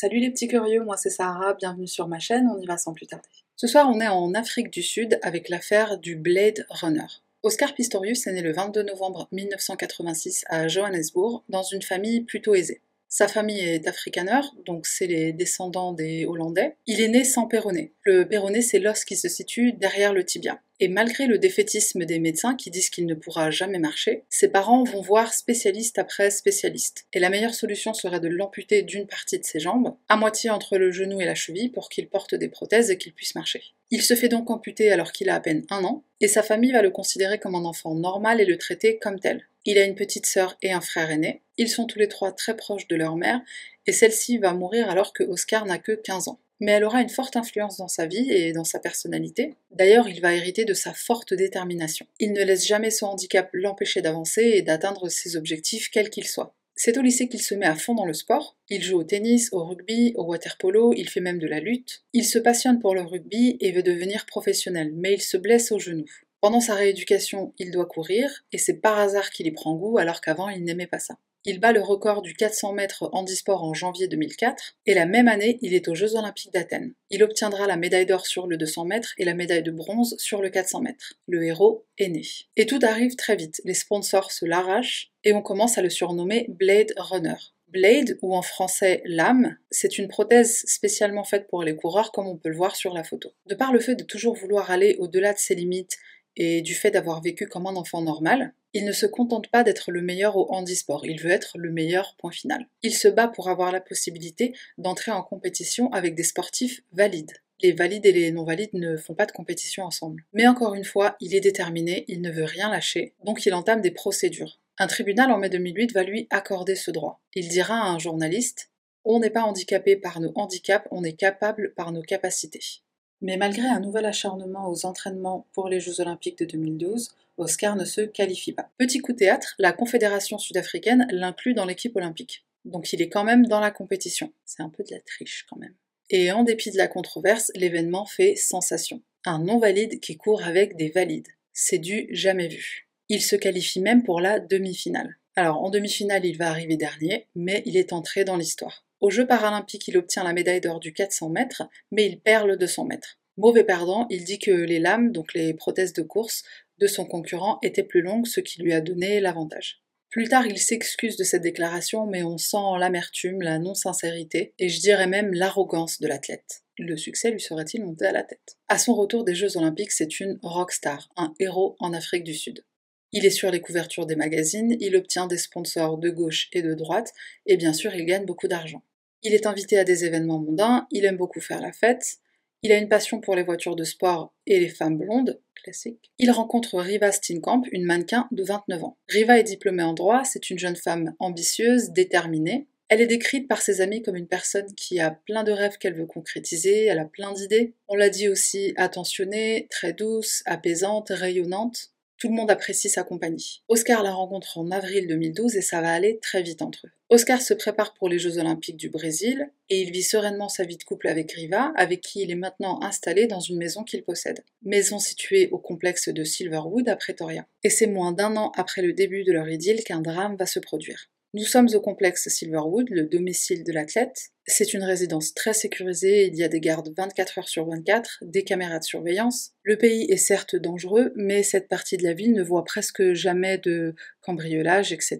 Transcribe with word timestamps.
Salut 0.00 0.18
les 0.18 0.30
petits 0.30 0.48
curieux, 0.48 0.82
moi 0.82 0.96
c'est 0.96 1.10
Sarah, 1.10 1.52
bienvenue 1.52 1.86
sur 1.86 2.08
ma 2.08 2.18
chaîne, 2.18 2.48
on 2.48 2.58
y 2.58 2.64
va 2.64 2.78
sans 2.78 2.94
plus 2.94 3.06
tarder. 3.06 3.28
Ce 3.54 3.66
soir 3.66 3.86
on 3.86 4.00
est 4.00 4.08
en 4.08 4.32
Afrique 4.32 4.70
du 4.70 4.82
Sud 4.82 5.18
avec 5.20 5.50
l'affaire 5.50 5.98
du 5.98 6.16
Blade 6.16 6.64
Runner. 6.70 7.04
Oscar 7.42 7.74
Pistorius 7.74 8.26
est 8.26 8.32
né 8.32 8.40
le 8.40 8.54
22 8.54 8.82
novembre 8.84 9.28
1986 9.30 10.46
à 10.48 10.68
Johannesburg 10.68 11.42
dans 11.50 11.64
une 11.64 11.82
famille 11.82 12.22
plutôt 12.22 12.54
aisée. 12.54 12.80
Sa 13.12 13.26
famille 13.26 13.58
est 13.58 13.88
afrikaner, 13.88 14.40
donc 14.64 14.86
c'est 14.86 15.08
les 15.08 15.32
descendants 15.32 15.92
des 15.92 16.26
Hollandais. 16.26 16.76
Il 16.86 17.00
est 17.00 17.08
né 17.08 17.24
sans 17.24 17.48
péroné. 17.48 17.92
Le 18.04 18.24
péroné, 18.24 18.62
c'est 18.62 18.78
l'os 18.78 19.04
qui 19.04 19.16
se 19.16 19.28
situe 19.28 19.72
derrière 19.72 20.12
le 20.12 20.24
tibia. 20.24 20.60
Et 20.78 20.86
malgré 20.86 21.26
le 21.26 21.36
défaitisme 21.36 22.04
des 22.04 22.20
médecins 22.20 22.54
qui 22.54 22.70
disent 22.70 22.88
qu'il 22.88 23.06
ne 23.06 23.14
pourra 23.14 23.50
jamais 23.50 23.80
marcher, 23.80 24.22
ses 24.30 24.46
parents 24.46 24.84
vont 24.84 25.00
voir 25.00 25.34
spécialiste 25.34 25.98
après 25.98 26.30
spécialiste. 26.30 27.06
Et 27.12 27.18
la 27.18 27.30
meilleure 27.30 27.54
solution 27.54 27.94
serait 27.94 28.20
de 28.20 28.28
l'amputer 28.28 28.82
d'une 28.82 29.08
partie 29.08 29.40
de 29.40 29.44
ses 29.44 29.58
jambes, 29.58 29.96
à 30.08 30.16
moitié 30.16 30.48
entre 30.48 30.78
le 30.78 30.92
genou 30.92 31.20
et 31.20 31.26
la 31.26 31.34
cheville, 31.34 31.68
pour 31.68 31.88
qu'il 31.88 32.08
porte 32.08 32.36
des 32.36 32.48
prothèses 32.48 32.92
et 32.92 32.96
qu'il 32.96 33.12
puisse 33.12 33.34
marcher. 33.34 33.74
Il 33.90 34.02
se 34.02 34.14
fait 34.14 34.28
donc 34.28 34.50
amputer 34.50 34.92
alors 34.92 35.10
qu'il 35.10 35.30
a 35.30 35.34
à 35.34 35.40
peine 35.40 35.66
un 35.68 35.82
an, 35.82 36.04
et 36.20 36.28
sa 36.28 36.44
famille 36.44 36.70
va 36.70 36.80
le 36.80 36.90
considérer 36.90 37.40
comme 37.40 37.56
un 37.56 37.64
enfant 37.64 37.96
normal 37.96 38.40
et 38.40 38.46
le 38.46 38.56
traiter 38.56 38.98
comme 38.98 39.18
tel. 39.18 39.48
Il 39.64 39.78
a 39.78 39.84
une 39.84 39.94
petite 39.94 40.26
sœur 40.26 40.56
et 40.62 40.72
un 40.72 40.80
frère 40.80 41.10
aîné. 41.10 41.42
Ils 41.58 41.68
sont 41.68 41.86
tous 41.86 41.98
les 41.98 42.08
trois 42.08 42.32
très 42.32 42.56
proches 42.56 42.88
de 42.88 42.96
leur 42.96 43.16
mère, 43.16 43.40
et 43.86 43.92
celle-ci 43.92 44.38
va 44.38 44.54
mourir 44.54 44.88
alors 44.88 45.12
que 45.12 45.22
Oscar 45.22 45.66
n'a 45.66 45.78
que 45.78 45.92
15 45.92 46.28
ans. 46.28 46.40
Mais 46.60 46.72
elle 46.72 46.84
aura 46.84 47.00
une 47.00 47.08
forte 47.08 47.36
influence 47.36 47.78
dans 47.78 47.88
sa 47.88 48.06
vie 48.06 48.30
et 48.30 48.52
dans 48.52 48.64
sa 48.64 48.78
personnalité. 48.78 49.54
D'ailleurs, 49.70 50.08
il 50.08 50.20
va 50.20 50.34
hériter 50.34 50.64
de 50.64 50.74
sa 50.74 50.92
forte 50.92 51.32
détermination. 51.32 52.06
Il 52.18 52.32
ne 52.32 52.44
laisse 52.44 52.66
jamais 52.66 52.90
son 52.90 53.06
handicap 53.06 53.48
l'empêcher 53.52 54.02
d'avancer 54.02 54.42
et 54.42 54.62
d'atteindre 54.62 55.08
ses 55.08 55.36
objectifs, 55.36 55.90
quels 55.90 56.10
qu'ils 56.10 56.26
soient. 56.26 56.54
C'est 56.82 56.96
au 56.96 57.02
lycée 57.02 57.28
qu'il 57.28 57.42
se 57.42 57.54
met 57.54 57.66
à 57.66 57.74
fond 57.74 57.94
dans 57.94 58.06
le 58.06 58.14
sport. 58.14 58.56
Il 58.70 58.82
joue 58.82 58.98
au 58.98 59.04
tennis, 59.04 59.50
au 59.52 59.64
rugby, 59.64 60.14
au 60.16 60.24
water 60.24 60.56
polo, 60.56 60.94
il 60.96 61.10
fait 61.10 61.20
même 61.20 61.38
de 61.38 61.46
la 61.46 61.60
lutte. 61.60 62.04
Il 62.14 62.24
se 62.24 62.38
passionne 62.38 62.78
pour 62.78 62.94
le 62.94 63.02
rugby 63.02 63.58
et 63.60 63.72
veut 63.72 63.82
devenir 63.82 64.24
professionnel, 64.24 64.90
mais 64.94 65.12
il 65.12 65.20
se 65.20 65.36
blesse 65.36 65.72
au 65.72 65.78
genou. 65.78 66.06
Pendant 66.40 66.60
sa 66.60 66.74
rééducation, 66.74 67.52
il 67.58 67.70
doit 67.70 67.86
courir, 67.86 68.44
et 68.52 68.58
c'est 68.58 68.80
par 68.80 68.98
hasard 68.98 69.30
qu'il 69.30 69.46
y 69.46 69.50
prend 69.50 69.74
goût 69.74 69.98
alors 69.98 70.20
qu'avant 70.20 70.48
il 70.48 70.64
n'aimait 70.64 70.86
pas 70.86 70.98
ça. 70.98 71.18
Il 71.46 71.58
bat 71.58 71.72
le 71.72 71.80
record 71.80 72.20
du 72.20 72.34
400 72.34 72.74
mètres 72.74 73.08
handisport 73.12 73.64
en 73.64 73.72
janvier 73.72 74.08
2004, 74.08 74.76
et 74.84 74.94
la 74.94 75.06
même 75.06 75.28
année, 75.28 75.58
il 75.62 75.72
est 75.72 75.88
aux 75.88 75.94
Jeux 75.94 76.16
Olympiques 76.16 76.52
d'Athènes. 76.52 76.92
Il 77.08 77.22
obtiendra 77.22 77.66
la 77.66 77.76
médaille 77.76 78.04
d'or 78.04 78.26
sur 78.26 78.46
le 78.46 78.58
200 78.58 78.84
mètres 78.84 79.14
et 79.16 79.24
la 79.24 79.32
médaille 79.32 79.62
de 79.62 79.70
bronze 79.70 80.16
sur 80.18 80.42
le 80.42 80.50
400 80.50 80.80
mètres. 80.80 81.14
Le 81.26 81.42
héros 81.44 81.86
est 81.96 82.08
né. 82.08 82.22
Et 82.56 82.66
tout 82.66 82.80
arrive 82.82 83.16
très 83.16 83.36
vite, 83.36 83.62
les 83.64 83.74
sponsors 83.74 84.32
se 84.32 84.44
l'arrachent, 84.44 85.12
et 85.24 85.32
on 85.32 85.40
commence 85.40 85.78
à 85.78 85.82
le 85.82 85.88
surnommer 85.88 86.46
Blade 86.48 86.92
Runner. 86.98 87.36
Blade, 87.68 88.18
ou 88.20 88.34
en 88.34 88.42
français 88.42 89.00
lame, 89.04 89.56
c'est 89.70 89.96
une 89.96 90.08
prothèse 90.08 90.64
spécialement 90.66 91.24
faite 91.24 91.46
pour 91.48 91.62
les 91.62 91.76
coureurs 91.76 92.12
comme 92.12 92.26
on 92.26 92.36
peut 92.36 92.48
le 92.48 92.56
voir 92.56 92.74
sur 92.74 92.92
la 92.92 93.04
photo. 93.04 93.32
De 93.46 93.54
par 93.54 93.72
le 93.72 93.80
fait 93.80 93.94
de 93.94 94.02
toujours 94.02 94.34
vouloir 94.34 94.70
aller 94.70 94.96
au-delà 94.98 95.32
de 95.32 95.38
ses 95.38 95.54
limites 95.54 95.96
et 96.42 96.62
du 96.62 96.74
fait 96.74 96.90
d'avoir 96.90 97.20
vécu 97.20 97.46
comme 97.46 97.66
un 97.66 97.76
enfant 97.76 98.00
normal, 98.00 98.54
il 98.72 98.86
ne 98.86 98.92
se 98.92 99.04
contente 99.04 99.48
pas 99.48 99.62
d'être 99.62 99.92
le 99.92 100.00
meilleur 100.00 100.38
au 100.38 100.50
handisport, 100.50 101.04
il 101.04 101.20
veut 101.20 101.30
être 101.30 101.58
le 101.58 101.70
meilleur 101.70 102.16
point 102.16 102.30
final. 102.30 102.66
Il 102.82 102.94
se 102.94 103.08
bat 103.08 103.28
pour 103.28 103.50
avoir 103.50 103.72
la 103.72 103.82
possibilité 103.82 104.54
d'entrer 104.78 105.12
en 105.12 105.22
compétition 105.22 105.92
avec 105.92 106.14
des 106.14 106.22
sportifs 106.22 106.80
valides. 106.92 107.34
Les 107.60 107.72
valides 107.72 108.06
et 108.06 108.12
les 108.12 108.32
non-valides 108.32 108.72
ne 108.72 108.96
font 108.96 109.12
pas 109.12 109.26
de 109.26 109.32
compétition 109.32 109.84
ensemble. 109.84 110.24
Mais 110.32 110.46
encore 110.46 110.74
une 110.74 110.84
fois, 110.84 111.14
il 111.20 111.34
est 111.34 111.40
déterminé, 111.40 112.06
il 112.08 112.22
ne 112.22 112.30
veut 112.30 112.44
rien 112.44 112.70
lâcher, 112.70 113.12
donc 113.22 113.44
il 113.44 113.52
entame 113.52 113.82
des 113.82 113.90
procédures. 113.90 114.60
Un 114.78 114.86
tribunal 114.86 115.30
en 115.32 115.36
mai 115.36 115.50
2008 115.50 115.92
va 115.92 116.04
lui 116.04 116.26
accorder 116.30 116.74
ce 116.74 116.90
droit. 116.90 117.20
Il 117.34 117.48
dira 117.48 117.74
à 117.74 117.90
un 117.90 117.98
journaliste 117.98 118.70
On 119.04 119.20
n'est 119.20 119.28
pas 119.28 119.42
handicapé 119.42 119.94
par 119.94 120.20
nos 120.20 120.32
handicaps, 120.36 120.88
on 120.90 121.04
est 121.04 121.18
capable 121.18 121.74
par 121.74 121.92
nos 121.92 122.00
capacités. 122.00 122.80
Mais 123.22 123.36
malgré 123.36 123.66
un 123.66 123.80
nouvel 123.80 124.06
acharnement 124.06 124.70
aux 124.70 124.86
entraînements 124.86 125.46
pour 125.52 125.68
les 125.68 125.80
Jeux 125.80 126.00
Olympiques 126.00 126.38
de 126.38 126.44
2012, 126.46 127.14
Oscar 127.36 127.76
ne 127.76 127.84
se 127.84 128.00
qualifie 128.02 128.52
pas. 128.52 128.70
Petit 128.78 128.98
coup 129.00 129.12
théâtre, 129.12 129.54
la 129.58 129.72
Confédération 129.72 130.38
sud-africaine 130.38 131.06
l'inclut 131.10 131.54
dans 131.54 131.64
l'équipe 131.64 131.96
olympique. 131.96 132.44
Donc 132.64 132.92
il 132.92 133.00
est 133.00 133.08
quand 133.08 133.24
même 133.24 133.46
dans 133.46 133.60
la 133.60 133.70
compétition. 133.70 134.32
C'est 134.44 134.62
un 134.62 134.68
peu 134.68 134.82
de 134.84 134.94
la 134.94 135.00
triche 135.00 135.46
quand 135.48 135.56
même. 135.56 135.74
Et 136.10 136.32
en 136.32 136.44
dépit 136.44 136.70
de 136.70 136.76
la 136.76 136.88
controverse, 136.88 137.52
l'événement 137.54 138.04
fait 138.04 138.36
sensation. 138.36 139.02
Un 139.24 139.38
non-valide 139.38 140.00
qui 140.00 140.16
court 140.16 140.42
avec 140.42 140.76
des 140.76 140.88
valides. 140.88 141.28
C'est 141.52 141.78
du 141.78 142.08
jamais 142.10 142.48
vu. 142.48 142.88
Il 143.08 143.22
se 143.22 143.36
qualifie 143.36 143.80
même 143.80 144.02
pour 144.02 144.20
la 144.20 144.40
demi-finale. 144.40 145.16
Alors 145.36 145.62
en 145.62 145.70
demi-finale, 145.70 146.24
il 146.24 146.36
va 146.36 146.48
arriver 146.48 146.76
dernier, 146.76 147.26
mais 147.34 147.62
il 147.64 147.76
est 147.76 147.92
entré 147.92 148.24
dans 148.24 148.36
l'histoire. 148.36 148.84
Aux 149.00 149.10
Jeux 149.10 149.26
paralympiques, 149.26 149.88
il 149.88 149.96
obtient 149.96 150.24
la 150.24 150.34
médaille 150.34 150.60
d'or 150.60 150.78
du 150.78 150.92
400 150.92 151.30
mètres, 151.30 151.62
mais 151.90 152.06
il 152.06 152.20
perd 152.20 152.46
le 152.46 152.56
200 152.56 152.84
mètres. 152.84 153.18
Mauvais 153.38 153.64
perdant, 153.64 154.06
il 154.10 154.24
dit 154.24 154.38
que 154.38 154.50
les 154.50 154.78
lames, 154.78 155.12
donc 155.12 155.32
les 155.32 155.54
prothèses 155.54 155.94
de 155.94 156.02
course, 156.02 156.42
de 156.78 156.86
son 156.86 157.06
concurrent 157.06 157.58
étaient 157.62 157.82
plus 157.82 158.02
longues, 158.02 158.26
ce 158.26 158.40
qui 158.40 158.60
lui 158.60 158.74
a 158.74 158.82
donné 158.82 159.20
l'avantage. 159.20 159.82
Plus 160.10 160.28
tard, 160.28 160.46
il 160.46 160.58
s'excuse 160.58 161.16
de 161.16 161.24
cette 161.24 161.42
déclaration, 161.42 162.06
mais 162.06 162.22
on 162.22 162.36
sent 162.36 162.78
l'amertume, 162.78 163.40
la 163.40 163.58
non-sincérité, 163.58 164.52
et 164.58 164.68
je 164.68 164.80
dirais 164.80 165.06
même 165.06 165.32
l'arrogance 165.32 166.00
de 166.00 166.08
l'athlète. 166.08 166.62
Le 166.76 166.96
succès 166.96 167.30
lui 167.30 167.40
serait-il 167.40 167.84
monté 167.84 168.06
à 168.06 168.12
la 168.12 168.24
tête? 168.24 168.58
À 168.68 168.76
son 168.76 168.94
retour 168.94 169.24
des 169.24 169.34
Jeux 169.34 169.56
Olympiques, 169.56 169.92
c'est 169.92 170.20
une 170.20 170.38
rockstar, 170.42 171.08
un 171.16 171.32
héros 171.38 171.76
en 171.78 171.92
Afrique 171.92 172.24
du 172.24 172.34
Sud. 172.34 172.64
Il 173.12 173.24
est 173.24 173.30
sur 173.30 173.50
les 173.50 173.60
couvertures 173.60 174.06
des 174.06 174.16
magazines, 174.16 174.76
il 174.80 174.96
obtient 174.96 175.26
des 175.26 175.38
sponsors 175.38 175.98
de 175.98 176.10
gauche 176.10 176.48
et 176.52 176.62
de 176.62 176.74
droite, 176.74 177.12
et 177.46 177.56
bien 177.56 177.72
sûr 177.72 177.94
il 177.94 178.04
gagne 178.04 178.24
beaucoup 178.24 178.48
d'argent. 178.48 178.82
Il 179.22 179.34
est 179.34 179.46
invité 179.46 179.78
à 179.78 179.84
des 179.84 180.04
événements 180.04 180.38
mondains, 180.38 180.86
il 180.90 181.04
aime 181.04 181.16
beaucoup 181.16 181.40
faire 181.40 181.60
la 181.60 181.72
fête, 181.72 182.18
il 182.62 182.72
a 182.72 182.76
une 182.76 182.88
passion 182.88 183.20
pour 183.20 183.34
les 183.34 183.42
voitures 183.42 183.76
de 183.76 183.84
sport 183.84 184.34
et 184.46 184.60
les 184.60 184.68
femmes 184.68 184.98
blondes, 184.98 185.40
classique. 185.54 186.10
Il 186.18 186.30
rencontre 186.30 186.78
Riva 186.78 187.10
Steenkamp, 187.12 187.62
une 187.72 187.84
mannequin 187.84 188.28
de 188.30 188.42
29 188.42 188.84
ans. 188.84 188.98
Riva 189.08 189.38
est 189.38 189.44
diplômée 189.44 189.82
en 189.82 189.94
droit, 189.94 190.24
c'est 190.24 190.50
une 190.50 190.58
jeune 190.58 190.76
femme 190.76 191.14
ambitieuse, 191.18 191.90
déterminée. 191.90 192.66
Elle 192.88 193.00
est 193.00 193.06
décrite 193.06 193.46
par 193.46 193.62
ses 193.62 193.80
amis 193.80 194.02
comme 194.02 194.16
une 194.16 194.26
personne 194.26 194.74
qui 194.74 194.98
a 194.98 195.10
plein 195.10 195.44
de 195.44 195.52
rêves 195.52 195.78
qu'elle 195.78 195.94
veut 195.94 196.06
concrétiser, 196.06 196.86
elle 196.86 196.98
a 196.98 197.04
plein 197.04 197.32
d'idées. 197.32 197.74
On 197.88 197.94
l'a 197.94 198.10
dit 198.10 198.28
aussi 198.28 198.74
attentionnée, 198.76 199.68
très 199.70 199.92
douce, 199.92 200.42
apaisante, 200.44 201.10
rayonnante. 201.10 201.89
Tout 202.20 202.28
le 202.28 202.34
monde 202.34 202.50
apprécie 202.50 202.90
sa 202.90 203.02
compagnie. 203.02 203.62
Oscar 203.68 204.02
la 204.02 204.12
rencontre 204.12 204.58
en 204.58 204.70
avril 204.70 205.06
2012 205.06 205.56
et 205.56 205.62
ça 205.62 205.80
va 205.80 205.90
aller 205.90 206.18
très 206.20 206.42
vite 206.42 206.60
entre 206.60 206.86
eux. 206.86 206.90
Oscar 207.08 207.40
se 207.40 207.54
prépare 207.54 207.94
pour 207.94 208.10
les 208.10 208.18
Jeux 208.18 208.36
Olympiques 208.36 208.76
du 208.76 208.90
Brésil 208.90 209.50
et 209.70 209.80
il 209.80 209.90
vit 209.90 210.02
sereinement 210.02 210.50
sa 210.50 210.64
vie 210.64 210.76
de 210.76 210.84
couple 210.84 211.08
avec 211.08 211.32
Riva, 211.32 211.72
avec 211.76 212.02
qui 212.02 212.20
il 212.20 212.30
est 212.30 212.36
maintenant 212.36 212.82
installé 212.82 213.26
dans 213.26 213.40
une 213.40 213.56
maison 213.56 213.84
qu'il 213.84 214.04
possède. 214.04 214.44
Maison 214.62 214.98
située 214.98 215.48
au 215.50 215.58
complexe 215.58 216.10
de 216.10 216.22
Silverwood 216.22 216.90
à 216.90 216.96
Pretoria. 216.96 217.46
Et 217.64 217.70
c'est 217.70 217.86
moins 217.86 218.12
d'un 218.12 218.36
an 218.36 218.52
après 218.54 218.82
le 218.82 218.92
début 218.92 219.24
de 219.24 219.32
leur 219.32 219.48
idylle 219.48 219.82
qu'un 219.82 220.02
drame 220.02 220.36
va 220.36 220.44
se 220.44 220.58
produire. 220.58 221.09
Nous 221.32 221.44
sommes 221.44 221.68
au 221.74 221.80
complexe 221.80 222.28
Silverwood, 222.28 222.90
le 222.90 223.04
domicile 223.04 223.62
de 223.62 223.70
l'athlète. 223.70 224.30
C'est 224.48 224.74
une 224.74 224.82
résidence 224.82 225.32
très 225.32 225.52
sécurisée, 225.52 226.26
il 226.26 226.34
y 226.34 226.42
a 226.42 226.48
des 226.48 226.58
gardes 226.58 226.92
24 226.96 227.38
heures 227.38 227.48
sur 227.48 227.68
24, 227.68 228.18
des 228.22 228.42
caméras 228.42 228.80
de 228.80 228.84
surveillance. 228.84 229.52
Le 229.62 229.78
pays 229.78 230.10
est 230.10 230.16
certes 230.16 230.56
dangereux, 230.56 231.12
mais 231.14 231.44
cette 231.44 231.68
partie 231.68 231.96
de 231.96 232.02
la 232.02 232.14
ville 232.14 232.32
ne 232.32 232.42
voit 232.42 232.64
presque 232.64 233.12
jamais 233.12 233.58
de 233.58 233.94
cambriolage, 234.22 234.92
etc. 234.92 235.18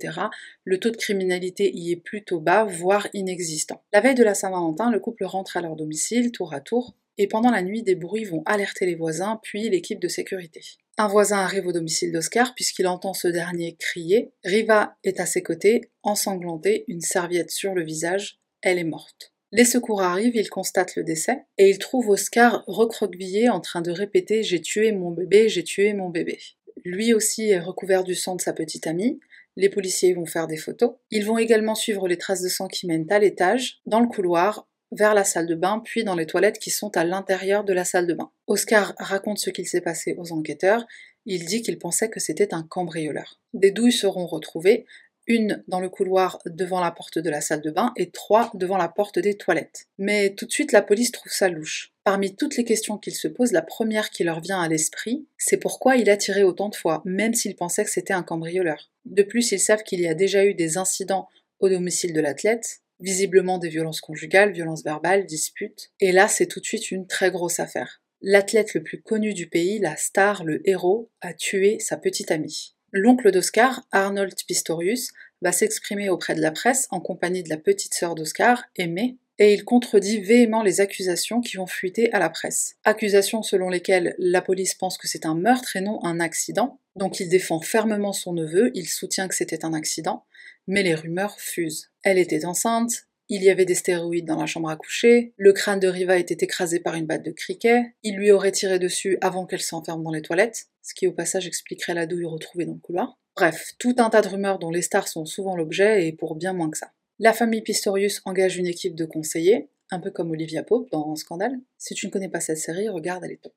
Le 0.64 0.80
taux 0.80 0.90
de 0.90 0.96
criminalité 0.96 1.70
y 1.72 1.92
est 1.92 2.02
plutôt 2.02 2.40
bas, 2.40 2.64
voire 2.64 3.06
inexistant. 3.14 3.84
La 3.92 4.00
veille 4.00 4.16
de 4.16 4.24
la 4.24 4.34
Saint-Valentin, 4.34 4.90
le 4.90 4.98
couple 4.98 5.24
rentre 5.26 5.58
à 5.58 5.60
leur 5.60 5.76
domicile, 5.76 6.32
tour 6.32 6.52
à 6.52 6.60
tour, 6.60 6.96
et 7.20 7.26
pendant 7.26 7.50
la 7.50 7.60
nuit, 7.60 7.82
des 7.82 7.96
bruits 7.96 8.24
vont 8.24 8.42
alerter 8.46 8.86
les 8.86 8.94
voisins, 8.94 9.38
puis 9.42 9.68
l'équipe 9.68 10.00
de 10.00 10.08
sécurité. 10.08 10.62
Un 10.96 11.06
voisin 11.06 11.36
arrive 11.36 11.66
au 11.66 11.72
domicile 11.72 12.12
d'Oscar 12.12 12.54
puisqu'il 12.54 12.86
entend 12.86 13.12
ce 13.12 13.28
dernier 13.28 13.76
crier. 13.78 14.32
Riva 14.42 14.96
est 15.04 15.20
à 15.20 15.26
ses 15.26 15.42
côtés, 15.42 15.82
ensanglantée, 16.02 16.86
une 16.88 17.02
serviette 17.02 17.50
sur 17.50 17.74
le 17.74 17.84
visage. 17.84 18.40
Elle 18.62 18.78
est 18.78 18.84
morte. 18.84 19.34
Les 19.52 19.66
secours 19.66 20.00
arrivent, 20.00 20.34
ils 20.34 20.48
constatent 20.48 20.96
le 20.96 21.04
décès 21.04 21.42
et 21.58 21.68
ils 21.68 21.78
trouvent 21.78 22.08
Oscar 22.08 22.64
recroquevillé 22.66 23.50
en 23.50 23.60
train 23.60 23.82
de 23.82 23.90
répéter 23.90 24.42
J'ai 24.42 24.62
tué 24.62 24.92
mon 24.92 25.10
bébé, 25.10 25.50
j'ai 25.50 25.62
tué 25.62 25.92
mon 25.92 26.08
bébé. 26.08 26.38
Lui 26.86 27.12
aussi 27.12 27.50
est 27.50 27.60
recouvert 27.60 28.02
du 28.02 28.14
sang 28.14 28.34
de 28.34 28.40
sa 28.40 28.54
petite 28.54 28.86
amie. 28.86 29.20
Les 29.56 29.68
policiers 29.68 30.14
vont 30.14 30.24
faire 30.24 30.46
des 30.46 30.56
photos. 30.56 30.92
Ils 31.10 31.26
vont 31.26 31.36
également 31.36 31.74
suivre 31.74 32.08
les 32.08 32.16
traces 32.16 32.40
de 32.40 32.48
sang 32.48 32.66
qui 32.66 32.86
mènent 32.86 33.12
à 33.12 33.18
l'étage, 33.18 33.82
dans 33.84 34.00
le 34.00 34.08
couloir, 34.08 34.69
vers 34.92 35.14
la 35.14 35.24
salle 35.24 35.46
de 35.46 35.54
bain, 35.54 35.80
puis 35.84 36.04
dans 36.04 36.14
les 36.14 36.26
toilettes 36.26 36.58
qui 36.58 36.70
sont 36.70 36.96
à 36.96 37.04
l'intérieur 37.04 37.64
de 37.64 37.72
la 37.72 37.84
salle 37.84 38.06
de 38.06 38.14
bain. 38.14 38.30
Oscar 38.46 38.94
raconte 38.98 39.38
ce 39.38 39.50
qu'il 39.50 39.68
s'est 39.68 39.80
passé 39.80 40.14
aux 40.18 40.32
enquêteurs. 40.32 40.86
Il 41.26 41.44
dit 41.46 41.62
qu'il 41.62 41.78
pensait 41.78 42.10
que 42.10 42.20
c'était 42.20 42.54
un 42.54 42.62
cambrioleur. 42.62 43.40
Des 43.52 43.70
douilles 43.70 43.92
seront 43.92 44.26
retrouvées, 44.26 44.86
une 45.26 45.62
dans 45.68 45.80
le 45.80 45.88
couloir 45.88 46.40
devant 46.46 46.80
la 46.80 46.90
porte 46.90 47.18
de 47.18 47.30
la 47.30 47.40
salle 47.40 47.60
de 47.60 47.70
bain 47.70 47.92
et 47.96 48.10
trois 48.10 48.50
devant 48.54 48.76
la 48.76 48.88
porte 48.88 49.18
des 49.18 49.36
toilettes. 49.36 49.86
Mais 49.98 50.34
tout 50.34 50.46
de 50.46 50.50
suite, 50.50 50.72
la 50.72 50.82
police 50.82 51.12
trouve 51.12 51.30
ça 51.30 51.48
louche. 51.48 51.92
Parmi 52.02 52.34
toutes 52.34 52.56
les 52.56 52.64
questions 52.64 52.98
qu'ils 52.98 53.14
se 53.14 53.28
posent, 53.28 53.52
la 53.52 53.62
première 53.62 54.10
qui 54.10 54.24
leur 54.24 54.40
vient 54.40 54.60
à 54.60 54.68
l'esprit, 54.68 55.26
c'est 55.38 55.58
pourquoi 55.58 55.96
il 55.96 56.10
a 56.10 56.16
tiré 56.16 56.42
autant 56.42 56.68
de 56.68 56.74
fois, 56.74 57.02
même 57.04 57.34
s'ils 57.34 57.54
pensaient 57.54 57.84
que 57.84 57.90
c'était 57.90 58.12
un 58.12 58.24
cambrioleur. 58.24 58.90
De 59.04 59.22
plus, 59.22 59.52
ils 59.52 59.60
savent 59.60 59.84
qu'il 59.84 60.00
y 60.00 60.08
a 60.08 60.14
déjà 60.14 60.44
eu 60.44 60.54
des 60.54 60.78
incidents 60.78 61.28
au 61.60 61.68
domicile 61.68 62.12
de 62.12 62.20
l'athlète, 62.20 62.80
Visiblement 63.00 63.58
des 63.58 63.68
violences 63.68 64.00
conjugales, 64.00 64.52
violences 64.52 64.84
verbales, 64.84 65.26
disputes. 65.26 65.90
Et 66.00 66.12
là, 66.12 66.28
c'est 66.28 66.46
tout 66.46 66.60
de 66.60 66.66
suite 66.66 66.90
une 66.90 67.06
très 67.06 67.30
grosse 67.30 67.60
affaire. 67.60 68.02
L'athlète 68.22 68.74
le 68.74 68.82
plus 68.82 69.00
connu 69.00 69.32
du 69.32 69.48
pays, 69.48 69.78
la 69.78 69.96
star, 69.96 70.44
le 70.44 70.60
héros, 70.68 71.10
a 71.22 71.32
tué 71.32 71.78
sa 71.80 71.96
petite 71.96 72.30
amie. 72.30 72.74
L'oncle 72.92 73.30
d'Oscar, 73.30 73.86
Arnold 73.92 74.34
Pistorius, 74.46 75.12
va 75.42 75.52
s'exprimer 75.52 76.10
auprès 76.10 76.34
de 76.34 76.42
la 76.42 76.50
presse 76.50 76.86
en 76.90 77.00
compagnie 77.00 77.42
de 77.42 77.48
la 77.48 77.56
petite 77.56 77.94
sœur 77.94 78.14
d'Oscar, 78.14 78.64
Aimée, 78.76 79.16
et 79.38 79.54
il 79.54 79.64
contredit 79.64 80.20
véhément 80.20 80.62
les 80.62 80.82
accusations 80.82 81.40
qui 81.40 81.56
vont 81.56 81.66
fuiter 81.66 82.12
à 82.12 82.18
la 82.18 82.28
presse. 82.28 82.76
Accusations 82.84 83.42
selon 83.42 83.70
lesquelles 83.70 84.14
la 84.18 84.42
police 84.42 84.74
pense 84.74 84.98
que 84.98 85.08
c'est 85.08 85.24
un 85.24 85.34
meurtre 85.34 85.76
et 85.76 85.80
non 85.80 86.04
un 86.04 86.20
accident, 86.20 86.78
donc 86.94 87.20
il 87.20 87.30
défend 87.30 87.60
fermement 87.60 88.12
son 88.12 88.34
neveu, 88.34 88.70
il 88.74 88.86
soutient 88.86 89.28
que 89.28 89.34
c'était 89.34 89.64
un 89.64 89.72
accident, 89.72 90.26
mais 90.66 90.82
les 90.82 90.94
rumeurs 90.94 91.40
fusent. 91.40 91.89
Elle 92.02 92.18
était 92.18 92.44
enceinte, 92.44 93.06
il 93.28 93.42
y 93.42 93.50
avait 93.50 93.64
des 93.64 93.74
stéroïdes 93.74 94.26
dans 94.26 94.40
la 94.40 94.46
chambre 94.46 94.70
à 94.70 94.76
coucher, 94.76 95.34
le 95.36 95.52
crâne 95.52 95.80
de 95.80 95.86
Riva 95.86 96.16
était 96.16 96.44
écrasé 96.44 96.80
par 96.80 96.94
une 96.94 97.06
batte 97.06 97.24
de 97.24 97.30
cricket, 97.30 97.84
il 98.02 98.16
lui 98.16 98.32
aurait 98.32 98.52
tiré 98.52 98.78
dessus 98.78 99.18
avant 99.20 99.46
qu'elle 99.46 99.60
s'enferme 99.60 100.02
dans 100.02 100.10
les 100.10 100.22
toilettes, 100.22 100.66
ce 100.82 100.94
qui 100.94 101.06
au 101.06 101.12
passage 101.12 101.46
expliquerait 101.46 101.94
la 101.94 102.06
douille 102.06 102.24
retrouvée 102.24 102.64
dans 102.64 102.72
le 102.72 102.80
couloir. 102.80 103.18
Bref, 103.36 103.72
tout 103.78 103.94
un 103.98 104.10
tas 104.10 104.22
de 104.22 104.28
rumeurs 104.28 104.58
dont 104.58 104.70
les 104.70 104.82
stars 104.82 105.08
sont 105.08 105.26
souvent 105.26 105.56
l'objet 105.56 106.06
et 106.06 106.12
pour 106.12 106.34
bien 106.34 106.52
moins 106.52 106.70
que 106.70 106.78
ça. 106.78 106.92
La 107.18 107.32
famille 107.32 107.62
Pistorius 107.62 108.22
engage 108.24 108.56
une 108.56 108.66
équipe 108.66 108.94
de 108.94 109.04
conseillers, 109.04 109.68
un 109.90 110.00
peu 110.00 110.10
comme 110.10 110.30
Olivia 110.30 110.62
Pope 110.62 110.90
dans 110.90 111.14
Scandale. 111.16 111.60
Si 111.78 111.94
tu 111.94 112.06
ne 112.06 112.10
connais 112.10 112.28
pas 112.28 112.40
cette 112.40 112.58
série, 112.58 112.88
regarde, 112.88 113.24
elle 113.24 113.32
est 113.32 113.42
top. 113.42 113.52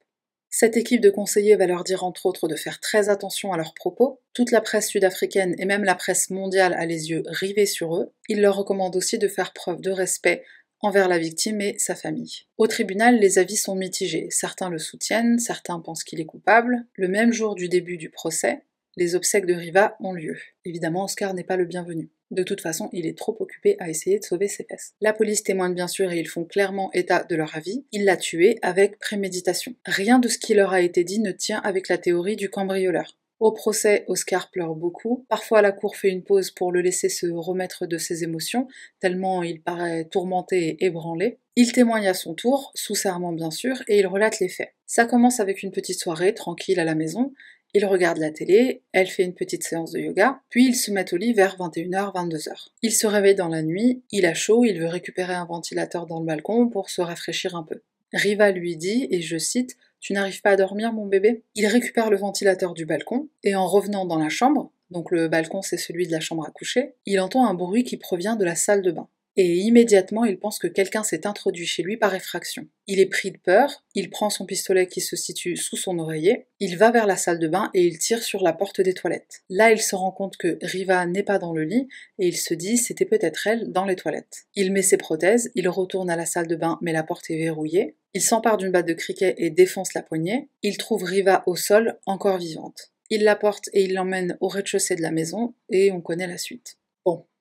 Cette 0.55 0.77
équipe 0.77 1.01
de 1.01 1.09
conseillers 1.09 1.55
va 1.55 1.65
leur 1.65 1.83
dire 1.83 2.03
entre 2.03 2.27
autres 2.27 2.47
de 2.47 2.55
faire 2.55 2.79
très 2.79 3.09
attention 3.09 3.53
à 3.53 3.57
leurs 3.57 3.73
propos. 3.73 4.21
Toute 4.35 4.51
la 4.51 4.61
presse 4.61 4.88
sud-africaine 4.88 5.55
et 5.57 5.65
même 5.65 5.83
la 5.83 5.95
presse 5.95 6.29
mondiale 6.29 6.75
a 6.75 6.85
les 6.85 7.09
yeux 7.09 7.23
rivés 7.25 7.65
sur 7.65 7.97
eux. 7.97 8.11
Il 8.29 8.39
leur 8.39 8.55
recommande 8.55 8.95
aussi 8.95 9.17
de 9.17 9.27
faire 9.27 9.51
preuve 9.51 9.81
de 9.81 9.89
respect 9.89 10.44
envers 10.79 11.07
la 11.07 11.17
victime 11.17 11.59
et 11.59 11.79
sa 11.79 11.95
famille. 11.95 12.41
Au 12.59 12.67
tribunal, 12.67 13.17
les 13.19 13.39
avis 13.39 13.55
sont 13.55 13.73
mitigés. 13.73 14.27
Certains 14.29 14.69
le 14.69 14.77
soutiennent, 14.77 15.39
certains 15.39 15.79
pensent 15.79 16.03
qu'il 16.03 16.21
est 16.21 16.25
coupable. 16.27 16.85
Le 16.97 17.07
même 17.07 17.33
jour 17.33 17.55
du 17.55 17.67
début 17.67 17.97
du 17.97 18.11
procès, 18.11 18.61
les 18.95 19.15
obsèques 19.15 19.47
de 19.47 19.55
Riva 19.55 19.95
ont 20.01 20.13
lieu. 20.13 20.38
Évidemment, 20.65 21.05
Oscar 21.05 21.33
n'est 21.33 21.44
pas 21.44 21.57
le 21.57 21.65
bienvenu. 21.65 22.11
De 22.33 22.41
toute 22.41 22.62
façon, 22.62 22.89
il 22.94 23.06
est 23.06 23.15
trop 23.15 23.38
occupé 23.39 23.75
à 23.80 23.89
essayer 23.91 24.18
de 24.18 24.24
sauver 24.24 24.47
ses 24.47 24.63
fesses. 24.63 24.94
La 25.01 25.13
police 25.13 25.44
témoigne 25.44 25.75
bien 25.75 25.88
sûr 25.88 26.12
et 26.12 26.19
ils 26.19 26.27
font 26.27 26.45
clairement 26.45 26.89
état 26.94 27.24
de 27.24 27.35
leur 27.35 27.56
avis. 27.56 27.85
Il 27.91 28.06
l'a 28.06 28.18
tué 28.18 28.57
avec 28.63 28.97
préméditation. 28.97 29.75
Rien 29.85 30.18
de 30.18 30.27
ce 30.27 30.39
qui 30.39 30.56
leur 30.56 30.74
a 30.74 30.81
été 30.81 31.03
dit 31.03 31.19
ne 31.19 31.31
tient 31.31 31.59
avec 31.59 31.89
la 31.89 32.00
théorie 32.00 32.35
du 32.35 32.50
cambrioleur. 32.50 33.15
Au 33.39 33.51
procès, 33.51 34.06
Oscar 34.07 34.50
pleure 34.50 34.74
beaucoup. 34.74 35.25
Parfois, 35.30 35.62
la 35.62 35.71
cour 35.71 35.95
fait 35.95 36.09
une 36.09 36.24
pause 36.24 36.50
pour 36.50 36.71
le 36.71 36.81
laisser 36.81 37.09
se 37.09 37.27
remettre 37.27 37.85
de 37.85 37.97
ses 37.97 38.24
émotions, 38.24 38.68
tellement 39.00 39.44
il 39.44 39.62
paraît 39.62 40.06
tourmenté 40.06 40.69
et 40.69 40.86
ébranlé. 40.86 41.39
Il 41.56 41.71
témoigne 41.71 42.07
à 42.07 42.13
son 42.13 42.33
tour, 42.33 42.71
sous 42.74 42.95
serment 42.95 43.33
bien 43.33 43.51
sûr, 43.51 43.83
et 43.88 44.00
il 44.00 44.07
relate 44.07 44.39
les 44.39 44.50
faits. 44.50 44.74
Ça 44.88 45.06
commence 45.06 45.39
avec 45.39 45.62
une 45.62 45.71
petite 45.71 46.00
soirée 46.00 46.33
tranquille 46.33 46.79
à 46.79 46.86
la 46.86 46.95
maison, 46.95 47.33
il 47.74 47.86
regarde 47.86 48.18
la 48.18 48.31
télé, 48.31 48.84
elle 48.92 49.08
fait 49.08 49.24
une 49.24 49.34
petite 49.34 49.64
séance 49.64 49.92
de 49.92 50.00
yoga, 50.00 50.40
puis 50.50 50.68
ils 50.68 50.75
se 50.75 50.92
mettent 50.92 51.14
au 51.14 51.18
lit 51.18 51.34
vers 51.34 51.58
21h, 51.58 52.14
22h. 52.14 52.68
Il 52.81 52.92
se 52.92 53.08
réveille 53.08 53.36
dans 53.36 53.48
la 53.48 53.64
nuit, 53.64 54.04
il 54.12 54.25
a 54.25 54.34
chaud, 54.34 54.64
il 54.64 54.80
veut 54.80 54.88
récupérer 54.88 55.34
un 55.34 55.46
ventilateur 55.46 56.06
dans 56.06 56.20
le 56.20 56.25
balcon 56.25 56.70
pour 56.70 56.90
se 56.90 57.02
rafraîchir 57.02 57.56
un 57.56 57.64
peu. 57.64 57.81
Riva 58.14 58.52
lui 58.52 58.78
dit, 58.78 59.08
et 59.10 59.22
je 59.22 59.38
cite, 59.38 59.75
Tu 60.00 60.14
n'arrives 60.14 60.42
pas 60.42 60.52
à 60.52 60.56
dormir, 60.56 60.94
mon 60.94 61.08
bébé? 61.08 61.44
Il 61.56 61.66
récupère 61.66 62.10
le 62.10 62.18
ventilateur 62.18 62.74
du 62.74 62.86
balcon, 62.86 63.30
et 63.44 63.56
en 63.56 63.68
revenant 63.68 64.06
dans 64.06 64.20
la 64.20 64.30
chambre, 64.30 64.72
donc 64.92 65.10
le 65.12 65.28
balcon 65.28 65.62
c'est 65.62 65.78
celui 65.78 66.06
de 66.06 66.12
la 66.12 66.20
chambre 66.20 66.46
à 66.48 66.52
coucher, 66.52 66.94
il 67.06 67.20
entend 67.20 67.48
un 67.48 67.54
bruit 67.56 67.84
qui 67.84 67.98
provient 67.98 68.36
de 68.36 68.46
la 68.46 68.56
salle 68.56 68.81
de 68.81 68.92
bain 68.92 69.08
et 69.35 69.56
immédiatement 69.56 70.25
il 70.25 70.38
pense 70.38 70.59
que 70.59 70.68
quelqu'un 70.68 71.03
s'est 71.03 71.27
introduit 71.27 71.65
chez 71.65 71.83
lui 71.83 71.97
par 71.97 72.13
effraction. 72.15 72.68
Il 72.88 73.00
est 73.00 73.07
pris 73.07 73.31
de 73.31 73.38
peur, 73.38 73.83
il 73.95 74.09
prend 74.09 74.30
son 74.30 74.45
pistolet 74.45 74.88
qui 74.88 75.01
se 75.01 75.15
situe 75.15 75.56
sous 75.56 75.77
son 75.77 76.00
oreiller, 76.00 76.47
il 76.59 76.77
va 76.77 76.91
vers 76.91 77.07
la 77.07 77.18
salle 77.18 77.39
de 77.39 77.47
bain 77.47 77.69
et 77.74 77.85
il 77.85 77.97
tire 77.97 78.21
sur 78.21 78.44
la 78.44 78.53
porte 78.53 78.81
des 78.81 78.94
toilettes. 78.94 79.44
Là 79.50 79.71
il 79.71 79.81
se 79.81 79.95
rend 79.95 80.12
compte 80.12 80.38
que 80.38 80.57
Riva 80.62 81.06
n'est 81.06 81.24
pas 81.24 81.39
dans 81.39 81.53
le 81.53 81.63
lit 81.63 81.88
et 82.19 82.27
il 82.27 82.38
se 82.38 82.53
dit 82.53 82.77
c'était 82.77 83.06
peut-être 83.06 83.47
elle 83.47 83.71
dans 83.71 83.85
les 83.85 83.95
toilettes. 83.95 84.45
Il 84.56 84.71
met 84.71 84.81
ses 84.81 84.97
prothèses, 84.97 85.51
il 85.56 85.69
retourne 85.69 86.09
à 86.09 86.15
la 86.15 86.25
salle 86.25 86.47
de 86.47 86.56
bain 86.56 86.77
mais 86.81 86.94
la 86.94 87.03
porte 87.03 87.29
est 87.29 87.38
verrouillée, 87.38 87.95
il 88.13 88.21
s'empare 88.21 88.57
d'une 88.57 88.71
batte 88.71 88.88
de 88.88 88.94
cricket 88.94 89.33
et 89.38 89.50
défonce 89.50 89.94
la 89.94 90.03
poignée, 90.03 90.50
il 90.62 90.77
trouve 90.77 91.03
Riva 91.03 91.44
au 91.47 91.56
sol 91.56 91.97
encore 92.06 92.38
vivante. 92.38 92.91
Il 93.09 93.24
la 93.24 93.36
porte 93.36 93.69
et 93.74 93.83
il 93.83 93.94
l'emmène 93.94 94.38
au 94.39 94.47
rez-de-chaussée 94.47 94.95
de 94.95 95.01
la 95.01 95.12
maison 95.12 95.53
et 95.69 95.91
on 95.91 96.01
connaît 96.01 96.27
la 96.27 96.38
suite. 96.38 96.77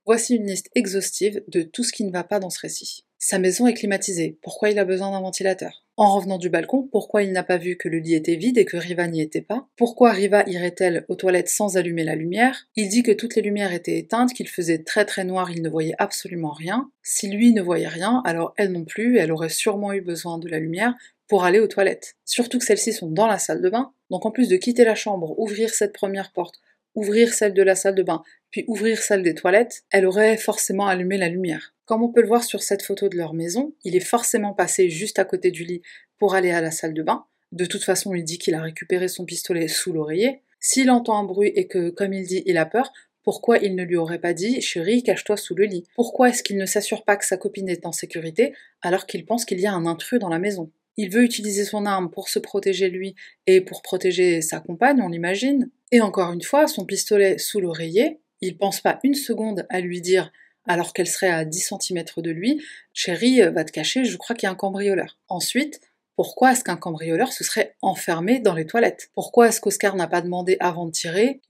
Voici 0.04 0.34
une 0.34 0.46
liste 0.46 0.68
exhaustive 0.74 1.44
de 1.46 1.62
tout 1.62 1.84
ce 1.84 1.92
qui 1.92 2.02
ne 2.02 2.10
va 2.10 2.24
pas 2.24 2.40
dans 2.40 2.50
ce 2.50 2.58
récit. 2.58 3.04
Sa 3.18 3.38
maison 3.38 3.68
est 3.68 3.74
climatisée, 3.74 4.36
pourquoi 4.42 4.70
il 4.70 4.78
a 4.80 4.84
besoin 4.84 5.12
d'un 5.12 5.20
ventilateur? 5.20 5.84
En 5.96 6.12
revenant 6.16 6.38
du 6.38 6.48
balcon, 6.48 6.88
pourquoi 6.90 7.22
il 7.22 7.30
n'a 7.30 7.44
pas 7.44 7.56
vu 7.56 7.76
que 7.76 7.88
le 7.88 7.98
lit 7.98 8.14
était 8.14 8.34
vide 8.34 8.58
et 8.58 8.64
que 8.64 8.76
Riva 8.76 9.06
n'y 9.06 9.20
était 9.20 9.42
pas? 9.42 9.68
Pourquoi 9.76 10.10
Riva 10.10 10.42
irait-elle 10.48 11.04
aux 11.06 11.14
toilettes 11.14 11.50
sans 11.50 11.76
allumer 11.76 12.02
la 12.02 12.16
lumière? 12.16 12.66
Il 12.74 12.88
dit 12.88 13.04
que 13.04 13.12
toutes 13.12 13.36
les 13.36 13.42
lumières 13.42 13.72
étaient 13.72 13.96
éteintes, 13.96 14.32
qu'il 14.32 14.48
faisait 14.48 14.82
très 14.82 15.04
très 15.04 15.22
noir, 15.22 15.52
il 15.52 15.62
ne 15.62 15.68
voyait 15.68 15.94
absolument 15.98 16.50
rien. 16.50 16.90
Si 17.04 17.28
lui 17.28 17.52
ne 17.52 17.62
voyait 17.62 17.86
rien, 17.86 18.22
alors 18.24 18.54
elle 18.56 18.72
non 18.72 18.84
plus, 18.84 19.18
elle 19.18 19.30
aurait 19.30 19.50
sûrement 19.50 19.92
eu 19.92 20.00
besoin 20.00 20.38
de 20.38 20.48
la 20.48 20.58
lumière 20.58 20.94
pour 21.28 21.44
aller 21.44 21.60
aux 21.60 21.68
toilettes. 21.68 22.16
Surtout 22.24 22.58
que 22.58 22.64
celles-ci 22.64 22.92
sont 22.92 23.08
dans 23.08 23.28
la 23.28 23.38
salle 23.38 23.62
de 23.62 23.70
bain, 23.70 23.92
donc 24.10 24.26
en 24.26 24.32
plus 24.32 24.48
de 24.48 24.56
quitter 24.56 24.84
la 24.84 24.96
chambre, 24.96 25.38
ouvrir 25.38 25.70
cette 25.70 25.92
première 25.92 26.32
porte, 26.32 26.60
ouvrir 26.94 27.32
celle 27.32 27.54
de 27.54 27.62
la 27.62 27.74
salle 27.74 27.94
de 27.94 28.02
bain, 28.02 28.22
puis 28.50 28.64
ouvrir 28.68 28.98
celle 29.02 29.22
des 29.22 29.34
toilettes, 29.34 29.82
elle 29.90 30.06
aurait 30.06 30.36
forcément 30.36 30.86
allumé 30.86 31.16
la 31.16 31.28
lumière. 31.28 31.74
Comme 31.84 32.02
on 32.02 32.12
peut 32.12 32.22
le 32.22 32.28
voir 32.28 32.44
sur 32.44 32.62
cette 32.62 32.82
photo 32.82 33.08
de 33.08 33.16
leur 33.16 33.34
maison, 33.34 33.74
il 33.84 33.96
est 33.96 34.00
forcément 34.00 34.54
passé 34.54 34.90
juste 34.90 35.18
à 35.18 35.24
côté 35.24 35.50
du 35.50 35.64
lit 35.64 35.82
pour 36.18 36.34
aller 36.34 36.50
à 36.50 36.60
la 36.60 36.70
salle 36.70 36.94
de 36.94 37.02
bain. 37.02 37.24
De 37.50 37.64
toute 37.64 37.84
façon, 37.84 38.14
il 38.14 38.24
dit 38.24 38.38
qu'il 38.38 38.54
a 38.54 38.62
récupéré 38.62 39.08
son 39.08 39.24
pistolet 39.24 39.68
sous 39.68 39.92
l'oreiller. 39.92 40.42
S'il 40.60 40.90
entend 40.90 41.18
un 41.18 41.24
bruit 41.24 41.52
et 41.54 41.66
que, 41.66 41.90
comme 41.90 42.12
il 42.12 42.26
dit, 42.26 42.42
il 42.46 42.56
a 42.56 42.66
peur, 42.66 42.92
pourquoi 43.22 43.58
il 43.58 43.76
ne 43.76 43.84
lui 43.84 43.96
aurait 43.96 44.20
pas 44.20 44.32
dit 44.32 44.60
Chérie, 44.60 45.02
cache-toi 45.02 45.36
sous 45.36 45.54
le 45.54 45.64
lit? 45.64 45.84
Pourquoi 45.94 46.30
est-ce 46.30 46.42
qu'il 46.42 46.56
ne 46.56 46.66
s'assure 46.66 47.04
pas 47.04 47.16
que 47.16 47.24
sa 47.24 47.36
copine 47.36 47.68
est 47.68 47.86
en 47.86 47.92
sécurité 47.92 48.54
alors 48.80 49.06
qu'il 49.06 49.24
pense 49.24 49.44
qu'il 49.44 49.60
y 49.60 49.66
a 49.66 49.72
un 49.72 49.86
intrus 49.86 50.18
dans 50.18 50.28
la 50.28 50.38
maison? 50.38 50.70
Il 50.96 51.10
veut 51.10 51.22
utiliser 51.22 51.64
son 51.64 51.86
arme 51.86 52.10
pour 52.10 52.28
se 52.28 52.38
protéger 52.38 52.88
lui 52.88 53.14
et 53.46 53.60
pour 53.60 53.82
protéger 53.82 54.42
sa 54.42 54.60
compagne, 54.60 55.00
on 55.00 55.08
l'imagine. 55.08 55.70
Et 55.92 56.00
encore 56.00 56.32
une 56.32 56.42
fois, 56.42 56.66
son 56.66 56.86
pistolet 56.86 57.36
sous 57.36 57.60
l'oreiller, 57.60 58.18
il 58.40 58.56
pense 58.56 58.80
pas 58.80 58.98
une 59.04 59.14
seconde 59.14 59.66
à 59.68 59.80
lui 59.80 60.00
dire, 60.00 60.32
alors 60.66 60.94
qu'elle 60.94 61.06
serait 61.06 61.30
à 61.30 61.44
10 61.44 61.74
cm 61.78 62.04
de 62.16 62.30
lui, 62.30 62.64
Chérie, 62.94 63.42
va 63.42 63.62
te 63.62 63.72
cacher, 63.72 64.04
je 64.04 64.16
crois 64.16 64.34
qu'il 64.34 64.46
y 64.46 64.48
a 64.48 64.52
un 64.52 64.56
cambrioleur. 64.56 65.18
Ensuite, 65.28 65.80
pourquoi 66.16 66.52
est-ce 66.52 66.64
qu'un 66.64 66.76
cambrioleur 66.76 67.32
se 67.32 67.44
serait 67.44 67.76
enfermé 67.82 68.38
dans 68.38 68.54
les 68.54 68.66
toilettes? 68.66 69.10
Pourquoi 69.14 69.48
est-ce 69.48 69.60
qu'Oscar 69.60 69.94
n'a 69.94 70.06
pas 70.06 70.22
demandé 70.22 70.56
avant 70.60 70.86
de 70.86 70.90
tirer 70.90 71.40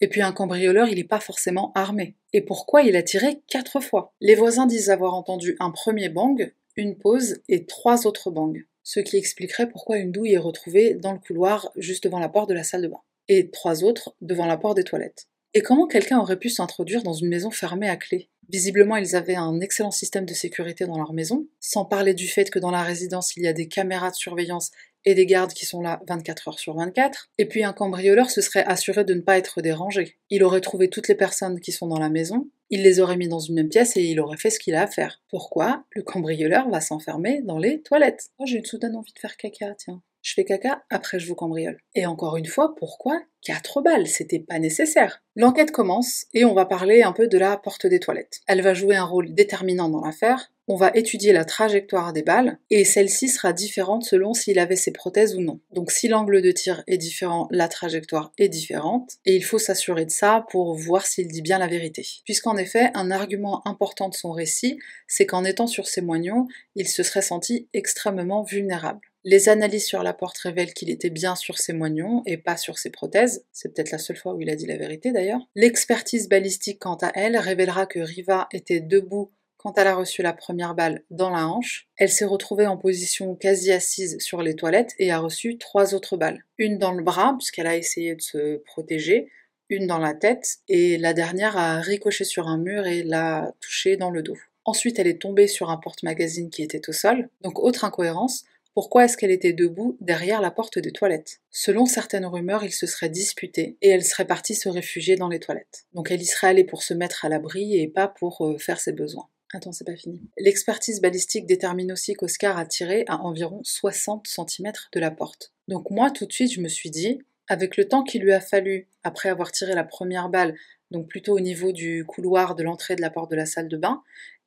Et 0.00 0.08
puis 0.08 0.22
un 0.22 0.32
cambrioleur, 0.32 0.88
il 0.88 0.96
n'est 0.96 1.04
pas 1.04 1.20
forcément 1.20 1.72
armé. 1.74 2.14
Et 2.32 2.40
pourquoi 2.40 2.82
il 2.82 2.94
a 2.94 3.02
tiré 3.02 3.40
quatre 3.48 3.80
fois? 3.80 4.12
Les 4.20 4.36
voisins 4.36 4.66
disent 4.66 4.90
avoir 4.90 5.14
entendu 5.14 5.56
un 5.58 5.70
premier 5.70 6.08
bang, 6.08 6.52
une 6.76 6.96
pause 6.96 7.40
et 7.48 7.66
trois 7.66 8.06
autres 8.06 8.30
bangs. 8.30 8.54
Ce 8.84 9.00
qui 9.00 9.16
expliquerait 9.16 9.68
pourquoi 9.68 9.98
une 9.98 10.10
douille 10.10 10.34
est 10.34 10.38
retrouvée 10.38 10.94
dans 10.94 11.12
le 11.12 11.18
couloir 11.18 11.70
juste 11.76 12.04
devant 12.04 12.18
la 12.18 12.28
porte 12.28 12.48
de 12.48 12.54
la 12.54 12.64
salle 12.64 12.82
de 12.82 12.88
bain, 12.88 13.00
et 13.28 13.50
trois 13.50 13.84
autres 13.84 14.14
devant 14.20 14.46
la 14.46 14.56
porte 14.56 14.76
des 14.76 14.84
toilettes. 14.84 15.28
Et 15.54 15.60
comment 15.60 15.86
quelqu'un 15.86 16.18
aurait 16.18 16.38
pu 16.38 16.48
s'introduire 16.48 17.02
dans 17.02 17.12
une 17.12 17.28
maison 17.28 17.50
fermée 17.50 17.88
à 17.88 17.96
clé? 17.96 18.30
Visiblement, 18.48 18.96
ils 18.96 19.16
avaient 19.16 19.36
un 19.36 19.60
excellent 19.60 19.90
système 19.90 20.24
de 20.24 20.34
sécurité 20.34 20.86
dans 20.86 20.96
leur 20.96 21.12
maison, 21.12 21.46
sans 21.60 21.84
parler 21.84 22.14
du 22.14 22.26
fait 22.26 22.50
que 22.50 22.58
dans 22.58 22.70
la 22.70 22.82
résidence, 22.82 23.36
il 23.36 23.44
y 23.44 23.48
a 23.48 23.52
des 23.52 23.68
caméras 23.68 24.10
de 24.10 24.16
surveillance 24.16 24.70
et 25.04 25.14
des 25.14 25.26
gardes 25.26 25.52
qui 25.52 25.66
sont 25.66 25.80
là 25.80 26.00
24 26.08 26.48
heures 26.48 26.58
sur 26.58 26.74
24. 26.74 27.28
Et 27.38 27.46
puis 27.46 27.64
un 27.64 27.72
cambrioleur 27.72 28.30
se 28.30 28.40
serait 28.40 28.64
assuré 28.64 29.04
de 29.04 29.14
ne 29.14 29.20
pas 29.20 29.38
être 29.38 29.60
dérangé. 29.60 30.18
Il 30.30 30.42
aurait 30.42 30.60
trouvé 30.60 30.88
toutes 30.88 31.08
les 31.08 31.14
personnes 31.14 31.60
qui 31.60 31.72
sont 31.72 31.86
dans 31.86 31.98
la 31.98 32.08
maison, 32.08 32.48
il 32.70 32.82
les 32.82 33.00
aurait 33.00 33.18
mis 33.18 33.28
dans 33.28 33.38
une 33.38 33.56
même 33.56 33.68
pièce 33.68 33.96
et 33.98 34.02
il 34.02 34.18
aurait 34.18 34.38
fait 34.38 34.50
ce 34.50 34.58
qu'il 34.58 34.74
a 34.74 34.82
à 34.82 34.86
faire. 34.86 35.20
Pourquoi 35.28 35.84
le 35.90 36.02
cambrioleur 36.02 36.70
va 36.70 36.80
s'enfermer 36.80 37.42
dans 37.42 37.58
les 37.58 37.82
toilettes? 37.82 38.30
Oh, 38.38 38.46
j'ai 38.46 38.56
une 38.58 38.64
soudaine 38.64 38.96
envie 38.96 39.12
de 39.12 39.18
faire 39.18 39.36
caca, 39.36 39.74
tiens. 39.74 40.02
Je 40.22 40.34
fais 40.34 40.44
caca, 40.44 40.84
après 40.88 41.18
je 41.18 41.26
vous 41.26 41.34
cambriole. 41.34 41.78
Et 41.94 42.06
encore 42.06 42.36
une 42.36 42.46
fois, 42.46 42.74
pourquoi 42.76 43.20
4 43.44 43.82
balles? 43.82 44.06
C'était 44.06 44.38
pas 44.38 44.60
nécessaire. 44.60 45.20
L'enquête 45.34 45.72
commence 45.72 46.26
et 46.32 46.44
on 46.44 46.54
va 46.54 46.64
parler 46.64 47.02
un 47.02 47.12
peu 47.12 47.26
de 47.26 47.38
la 47.38 47.56
porte 47.56 47.86
des 47.86 47.98
toilettes. 47.98 48.40
Elle 48.46 48.62
va 48.62 48.72
jouer 48.72 48.94
un 48.94 49.04
rôle 49.04 49.34
déterminant 49.34 49.88
dans 49.88 50.04
l'affaire. 50.04 50.52
On 50.68 50.76
va 50.76 50.92
étudier 50.94 51.32
la 51.32 51.44
trajectoire 51.44 52.12
des 52.12 52.22
balles 52.22 52.58
et 52.70 52.84
celle-ci 52.84 53.28
sera 53.28 53.52
différente 53.52 54.04
selon 54.04 54.32
s'il 54.32 54.60
avait 54.60 54.76
ses 54.76 54.92
prothèses 54.92 55.34
ou 55.34 55.40
non. 55.40 55.60
Donc 55.72 55.90
si 55.90 56.06
l'angle 56.06 56.40
de 56.40 56.52
tir 56.52 56.84
est 56.86 56.98
différent, 56.98 57.48
la 57.50 57.66
trajectoire 57.66 58.32
est 58.38 58.48
différente 58.48 59.14
et 59.26 59.34
il 59.34 59.42
faut 59.42 59.58
s'assurer 59.58 60.04
de 60.04 60.10
ça 60.12 60.46
pour 60.50 60.76
voir 60.76 61.04
s'il 61.04 61.26
dit 61.26 61.42
bien 61.42 61.58
la 61.58 61.66
vérité. 61.66 62.06
Puisqu'en 62.24 62.56
effet, 62.56 62.92
un 62.94 63.10
argument 63.10 63.66
important 63.66 64.08
de 64.08 64.14
son 64.14 64.30
récit, 64.30 64.78
c'est 65.08 65.26
qu'en 65.26 65.44
étant 65.44 65.66
sur 65.66 65.88
ses 65.88 66.00
moignons, 66.00 66.46
il 66.76 66.86
se 66.86 67.02
serait 67.02 67.22
senti 67.22 67.68
extrêmement 67.72 68.44
vulnérable. 68.44 69.00
Les 69.24 69.48
analyses 69.48 69.86
sur 69.86 70.02
la 70.02 70.14
porte 70.14 70.38
révèlent 70.38 70.74
qu'il 70.74 70.90
était 70.90 71.10
bien 71.10 71.36
sur 71.36 71.58
ses 71.58 71.72
moignons 71.72 72.22
et 72.26 72.36
pas 72.36 72.56
sur 72.56 72.78
ses 72.78 72.90
prothèses. 72.90 73.44
C'est 73.52 73.72
peut-être 73.72 73.92
la 73.92 73.98
seule 73.98 74.16
fois 74.16 74.34
où 74.34 74.40
il 74.40 74.50
a 74.50 74.56
dit 74.56 74.66
la 74.66 74.76
vérité 74.76 75.12
d'ailleurs. 75.12 75.40
L'expertise 75.54 76.28
balistique, 76.28 76.80
quant 76.80 76.98
à 77.02 77.12
elle, 77.14 77.36
révélera 77.36 77.86
que 77.86 78.00
Riva 78.00 78.48
était 78.52 78.80
debout 78.80 79.30
quand 79.62 79.78
elle 79.78 79.86
a 79.86 79.94
reçu 79.94 80.22
la 80.22 80.32
première 80.32 80.74
balle 80.74 81.04
dans 81.10 81.30
la 81.30 81.46
hanche, 81.46 81.86
elle 81.96 82.08
s'est 82.08 82.24
retrouvée 82.24 82.66
en 82.66 82.76
position 82.76 83.36
quasi 83.36 83.70
assise 83.70 84.18
sur 84.18 84.42
les 84.42 84.56
toilettes 84.56 84.92
et 84.98 85.12
a 85.12 85.20
reçu 85.20 85.56
trois 85.56 85.94
autres 85.94 86.16
balles. 86.16 86.44
Une 86.58 86.78
dans 86.78 86.90
le 86.90 87.04
bras, 87.04 87.36
puisqu'elle 87.38 87.68
a 87.68 87.76
essayé 87.76 88.16
de 88.16 88.20
se 88.20 88.56
protéger, 88.56 89.28
une 89.68 89.86
dans 89.86 89.98
la 89.98 90.14
tête, 90.14 90.56
et 90.66 90.98
la 90.98 91.14
dernière 91.14 91.56
a 91.56 91.80
ricoché 91.80 92.24
sur 92.24 92.48
un 92.48 92.58
mur 92.58 92.88
et 92.88 93.04
l'a 93.04 93.54
touchée 93.60 93.96
dans 93.96 94.10
le 94.10 94.22
dos. 94.22 94.36
Ensuite, 94.64 94.98
elle 94.98 95.06
est 95.06 95.22
tombée 95.22 95.46
sur 95.46 95.70
un 95.70 95.76
porte-magazine 95.76 96.50
qui 96.50 96.64
était 96.64 96.88
au 96.88 96.92
sol. 96.92 97.28
Donc, 97.42 97.60
autre 97.60 97.84
incohérence, 97.84 98.44
pourquoi 98.74 99.04
est-ce 99.04 99.16
qu'elle 99.16 99.30
était 99.30 99.52
debout 99.52 99.98
derrière 100.00 100.40
la 100.40 100.50
porte 100.50 100.78
des 100.78 100.92
toilettes? 100.92 101.40
Selon 101.50 101.84
certaines 101.84 102.24
rumeurs, 102.24 102.64
ils 102.64 102.72
se 102.72 102.86
seraient 102.86 103.10
disputés 103.10 103.76
et 103.82 103.90
elle 103.90 104.04
serait 104.04 104.26
partie 104.26 104.54
se 104.54 104.68
réfugier 104.68 105.16
dans 105.16 105.28
les 105.28 105.40
toilettes. 105.40 105.84
Donc 105.92 106.10
elle 106.10 106.22
y 106.22 106.26
serait 106.26 106.48
allée 106.48 106.64
pour 106.64 106.82
se 106.82 106.94
mettre 106.94 107.24
à 107.24 107.28
l'abri 107.28 107.78
et 107.78 107.88
pas 107.88 108.08
pour 108.08 108.46
euh, 108.46 108.58
faire 108.58 108.80
ses 108.80 108.92
besoins. 108.92 109.28
Attends, 109.52 109.72
c'est 109.72 109.84
pas 109.84 109.96
fini. 109.96 110.22
L'expertise 110.38 111.02
balistique 111.02 111.44
détermine 111.44 111.92
aussi 111.92 112.14
qu'Oscar 112.14 112.56
a 112.56 112.64
tiré 112.64 113.04
à 113.08 113.18
environ 113.18 113.60
60 113.62 114.26
cm 114.26 114.72
de 114.92 115.00
la 115.00 115.10
porte. 115.10 115.52
Donc 115.68 115.90
moi, 115.90 116.10
tout 116.10 116.24
de 116.24 116.32
suite, 116.32 116.52
je 116.52 116.60
me 116.62 116.68
suis 116.68 116.90
dit, 116.90 117.18
avec 117.48 117.76
le 117.76 117.86
temps 117.86 118.02
qu'il 118.02 118.22
lui 118.22 118.32
a 118.32 118.40
fallu, 118.40 118.88
après 119.04 119.28
avoir 119.28 119.52
tiré 119.52 119.74
la 119.74 119.84
première 119.84 120.30
balle, 120.30 120.54
donc 120.90 121.08
plutôt 121.08 121.36
au 121.36 121.40
niveau 121.40 121.72
du 121.72 122.04
couloir 122.06 122.54
de 122.54 122.62
l'entrée 122.62 122.96
de 122.96 123.02
la 123.02 123.10
porte 123.10 123.30
de 123.30 123.36
la 123.36 123.44
salle 123.44 123.68
de 123.68 123.76
bain, 123.76 124.02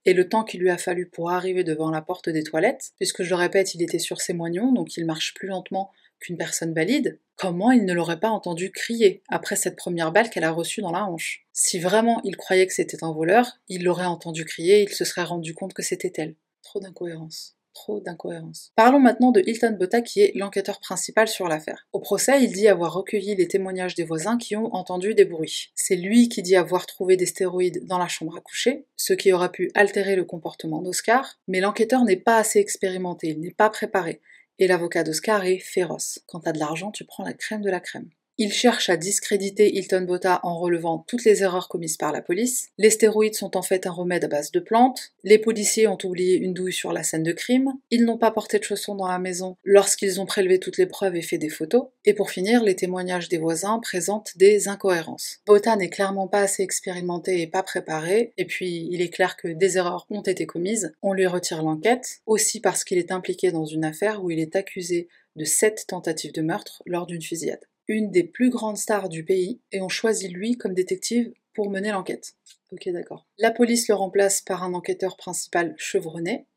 et 0.05 0.13
le 0.13 0.29
temps 0.29 0.43
qu'il 0.43 0.61
lui 0.61 0.69
a 0.69 0.77
fallu 0.77 1.07
pour 1.07 1.31
arriver 1.31 1.63
devant 1.63 1.89
la 1.89 2.01
porte 2.01 2.29
des 2.29 2.43
toilettes, 2.43 2.93
puisque 2.97 3.23
je 3.23 3.29
le 3.29 3.35
répète, 3.35 3.75
il 3.75 3.81
était 3.81 3.99
sur 3.99 4.21
ses 4.21 4.33
moignons, 4.33 4.71
donc 4.71 4.97
il 4.97 5.05
marche 5.05 5.33
plus 5.33 5.47
lentement 5.47 5.91
qu'une 6.19 6.37
personne 6.37 6.73
valide, 6.73 7.19
comment 7.35 7.71
il 7.71 7.85
ne 7.85 7.93
l'aurait 7.93 8.19
pas 8.19 8.29
entendu 8.29 8.71
crier 8.71 9.21
après 9.27 9.55
cette 9.55 9.75
première 9.75 10.11
balle 10.11 10.29
qu'elle 10.29 10.43
a 10.43 10.51
reçue 10.51 10.81
dans 10.81 10.91
la 10.91 11.05
hanche? 11.05 11.45
Si 11.51 11.79
vraiment 11.79 12.21
il 12.23 12.37
croyait 12.37 12.67
que 12.67 12.73
c'était 12.73 13.03
un 13.03 13.11
voleur, 13.11 13.59
il 13.67 13.83
l'aurait 13.83 14.05
entendu 14.05 14.45
crier 14.45 14.79
et 14.79 14.83
il 14.83 14.93
se 14.93 15.05
serait 15.05 15.23
rendu 15.23 15.53
compte 15.53 15.73
que 15.73 15.83
c'était 15.83 16.13
elle. 16.17 16.35
Trop 16.61 16.79
d'incohérence. 16.79 17.54
Trop 17.75 17.99
d'incohérences. 17.99 18.71
Parlons 18.75 19.01
maintenant 19.01 19.31
de 19.31 19.43
Hilton 19.45 19.75
Botta 19.77 20.01
qui 20.01 20.21
est 20.21 20.31
l'enquêteur 20.33 20.79
principal 20.79 21.27
sur 21.27 21.49
l'affaire. 21.49 21.87
Au 21.91 21.99
procès, 21.99 22.41
il 22.41 22.53
dit 22.53 22.69
avoir 22.69 22.93
recueilli 22.93 23.35
les 23.35 23.49
témoignages 23.49 23.95
des 23.95 24.05
voisins 24.05 24.37
qui 24.37 24.55
ont 24.55 24.73
entendu 24.73 25.13
des 25.13 25.25
bruits. 25.25 25.71
C'est 25.75 25.97
lui 25.97 26.29
qui 26.29 26.41
dit 26.41 26.55
avoir 26.55 26.85
trouvé 26.85 27.17
des 27.17 27.25
stéroïdes 27.25 27.85
dans 27.85 27.97
la 27.97 28.07
chambre 28.07 28.37
à 28.37 28.41
coucher, 28.41 28.87
ce 28.95 29.11
qui 29.11 29.33
aura 29.33 29.51
pu 29.51 29.71
altérer 29.75 30.15
le 30.15 30.23
comportement 30.23 30.81
d'Oscar, 30.81 31.37
mais 31.49 31.59
l'enquêteur 31.59 32.05
n'est 32.05 32.15
pas 32.15 32.37
assez 32.37 32.59
expérimenté, 32.59 33.27
il 33.27 33.41
n'est 33.41 33.51
pas 33.51 33.69
préparé, 33.69 34.21
et 34.57 34.67
l'avocat 34.67 35.03
d'Oscar 35.03 35.45
est 35.45 35.59
féroce. 35.59 36.19
Quand 36.27 36.39
t'as 36.39 36.53
de 36.53 36.59
l'argent, 36.59 36.91
tu 36.91 37.03
prends 37.03 37.25
la 37.25 37.33
crème 37.33 37.61
de 37.61 37.69
la 37.69 37.81
crème. 37.81 38.09
Il 38.37 38.51
cherche 38.51 38.89
à 38.89 38.97
discréditer 38.97 39.73
Hilton 39.77 40.01
Botta 40.01 40.41
en 40.43 40.59
relevant 40.59 41.05
toutes 41.07 41.23
les 41.23 41.41
erreurs 41.41 41.69
commises 41.69 41.95
par 41.95 42.11
la 42.11 42.21
police. 42.21 42.67
Les 42.77 42.89
stéroïdes 42.89 43.35
sont 43.35 43.55
en 43.55 43.61
fait 43.61 43.87
un 43.87 43.91
remède 43.91 44.25
à 44.25 44.27
base 44.27 44.51
de 44.51 44.59
plantes. 44.59 45.13
Les 45.23 45.37
policiers 45.37 45.87
ont 45.87 45.97
oublié 46.03 46.35
une 46.35 46.53
douille 46.53 46.73
sur 46.73 46.91
la 46.91 47.03
scène 47.03 47.23
de 47.23 47.31
crime. 47.31 47.71
Ils 47.91 48.03
n'ont 48.03 48.17
pas 48.17 48.31
porté 48.31 48.59
de 48.59 48.65
chaussons 48.65 48.95
dans 48.95 49.07
la 49.07 49.19
maison 49.19 49.55
lorsqu'ils 49.63 50.19
ont 50.19 50.25
prélevé 50.25 50.59
toutes 50.59 50.77
les 50.77 50.85
preuves 50.85 51.15
et 51.15 51.21
fait 51.21 51.37
des 51.37 51.47
photos. 51.47 51.85
Et 52.03 52.13
pour 52.13 52.29
finir, 52.29 52.61
les 52.61 52.75
témoignages 52.75 53.29
des 53.29 53.37
voisins 53.37 53.79
présentent 53.79 54.33
des 54.35 54.67
incohérences. 54.67 55.37
Botta 55.47 55.77
n'est 55.77 55.89
clairement 55.89 56.27
pas 56.27 56.41
assez 56.41 56.61
expérimenté 56.61 57.41
et 57.41 57.47
pas 57.47 57.63
préparé. 57.63 58.33
Et 58.37 58.43
puis, 58.43 58.89
il 58.91 59.01
est 59.01 59.13
clair 59.13 59.37
que 59.37 59.47
des 59.47 59.77
erreurs 59.77 60.07
ont 60.09 60.23
été 60.23 60.45
commises. 60.45 60.93
On 61.01 61.13
lui 61.13 61.25
retire 61.25 61.63
l'enquête. 61.63 62.19
Aussi 62.25 62.59
parce 62.59 62.83
qu'il 62.83 62.97
est 62.97 63.13
impliqué 63.13 63.53
dans 63.53 63.65
une 63.65 63.85
affaire 63.85 64.21
où 64.21 64.29
il 64.29 64.39
est 64.39 64.57
accusé 64.57 65.07
de 65.37 65.45
sept 65.45 65.85
tentatives 65.87 66.33
de 66.33 66.41
meurtre 66.41 66.83
lors 66.85 67.05
d'une 67.05 67.21
fusillade 67.21 67.65
une 67.87 68.11
des 68.11 68.23
plus 68.23 68.49
grandes 68.49 68.77
stars 68.77 69.09
du 69.09 69.23
pays, 69.23 69.61
et 69.71 69.81
on 69.81 69.89
choisit 69.89 70.31
lui 70.31 70.57
comme 70.57 70.73
détective 70.73 71.33
pour 71.53 71.69
mener 71.69 71.91
l'enquête. 71.91 72.33
Ok, 72.71 72.89
d'accord. 72.89 73.27
La 73.37 73.51
police 73.51 73.87
le 73.87 73.95
remplace 73.95 74.41
par 74.41 74.63
un 74.63 74.73
enquêteur 74.73 75.17
principal 75.17 75.73
chevronné, 75.77 76.47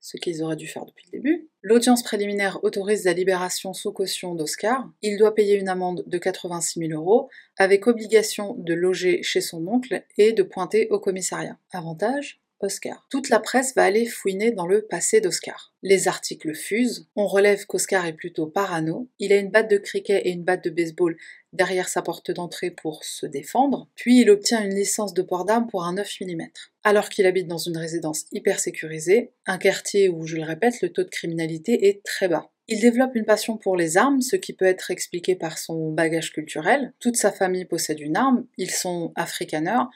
ce 0.00 0.16
qu'ils 0.16 0.42
auraient 0.42 0.56
dû 0.56 0.66
faire 0.66 0.86
depuis 0.86 1.06
le 1.12 1.18
début. 1.18 1.48
L'audience 1.62 2.02
préliminaire 2.02 2.62
autorise 2.62 3.04
la 3.04 3.12
libération 3.12 3.72
sous 3.72 3.92
caution 3.92 4.34
d'Oscar. 4.34 4.90
Il 5.02 5.18
doit 5.18 5.34
payer 5.34 5.56
une 5.56 5.68
amende 5.68 6.04
de 6.06 6.18
86 6.18 6.80
000 6.88 6.92
euros, 6.92 7.28
avec 7.56 7.86
obligation 7.86 8.54
de 8.54 8.74
loger 8.74 9.22
chez 9.22 9.40
son 9.40 9.66
oncle 9.66 10.04
et 10.16 10.32
de 10.32 10.42
pointer 10.42 10.88
au 10.90 10.98
commissariat. 10.98 11.58
Avantage 11.72 12.40
Oscar. 12.60 13.06
Toute 13.10 13.28
la 13.28 13.40
presse 13.40 13.74
va 13.74 13.84
aller 13.84 14.06
fouiner 14.06 14.50
dans 14.50 14.66
le 14.66 14.82
passé 14.82 15.20
d'Oscar. 15.20 15.72
Les 15.82 16.08
articles 16.08 16.54
fusent, 16.54 17.08
on 17.14 17.26
relève 17.26 17.66
qu'Oscar 17.66 18.06
est 18.06 18.14
plutôt 18.14 18.46
parano, 18.46 19.08
il 19.18 19.32
a 19.32 19.36
une 19.36 19.50
batte 19.50 19.70
de 19.70 19.78
cricket 19.78 20.26
et 20.26 20.30
une 20.30 20.42
batte 20.42 20.64
de 20.64 20.70
baseball 20.70 21.16
derrière 21.52 21.88
sa 21.88 22.02
porte 22.02 22.30
d'entrée 22.30 22.70
pour 22.70 23.04
se 23.04 23.26
défendre, 23.26 23.88
puis 23.94 24.20
il 24.20 24.30
obtient 24.30 24.64
une 24.64 24.74
licence 24.74 25.14
de 25.14 25.22
port 25.22 25.44
d'armes 25.44 25.68
pour 25.68 25.84
un 25.84 25.94
9 25.94 26.20
mm. 26.20 26.42
Alors 26.84 27.08
qu'il 27.08 27.26
habite 27.26 27.46
dans 27.46 27.58
une 27.58 27.76
résidence 27.76 28.24
hyper 28.32 28.60
sécurisée, 28.60 29.32
un 29.46 29.58
quartier 29.58 30.08
où, 30.08 30.26
je 30.26 30.36
le 30.36 30.42
répète, 30.42 30.82
le 30.82 30.92
taux 30.92 31.04
de 31.04 31.08
criminalité 31.08 31.88
est 31.88 32.02
très 32.02 32.28
bas. 32.28 32.50
Il 32.70 32.80
développe 32.80 33.14
une 33.14 33.24
passion 33.24 33.56
pour 33.56 33.76
les 33.76 33.96
armes, 33.96 34.20
ce 34.20 34.36
qui 34.36 34.52
peut 34.52 34.66
être 34.66 34.90
expliqué 34.90 35.34
par 35.34 35.56
son 35.56 35.90
bagage 35.90 36.32
culturel. 36.32 36.92
Toute 37.00 37.16
sa 37.16 37.32
famille 37.32 37.64
possède 37.64 37.98
une 37.98 38.16
arme, 38.16 38.46
ils 38.58 38.70
sont 38.70 39.12
afrikaners, 39.16 39.86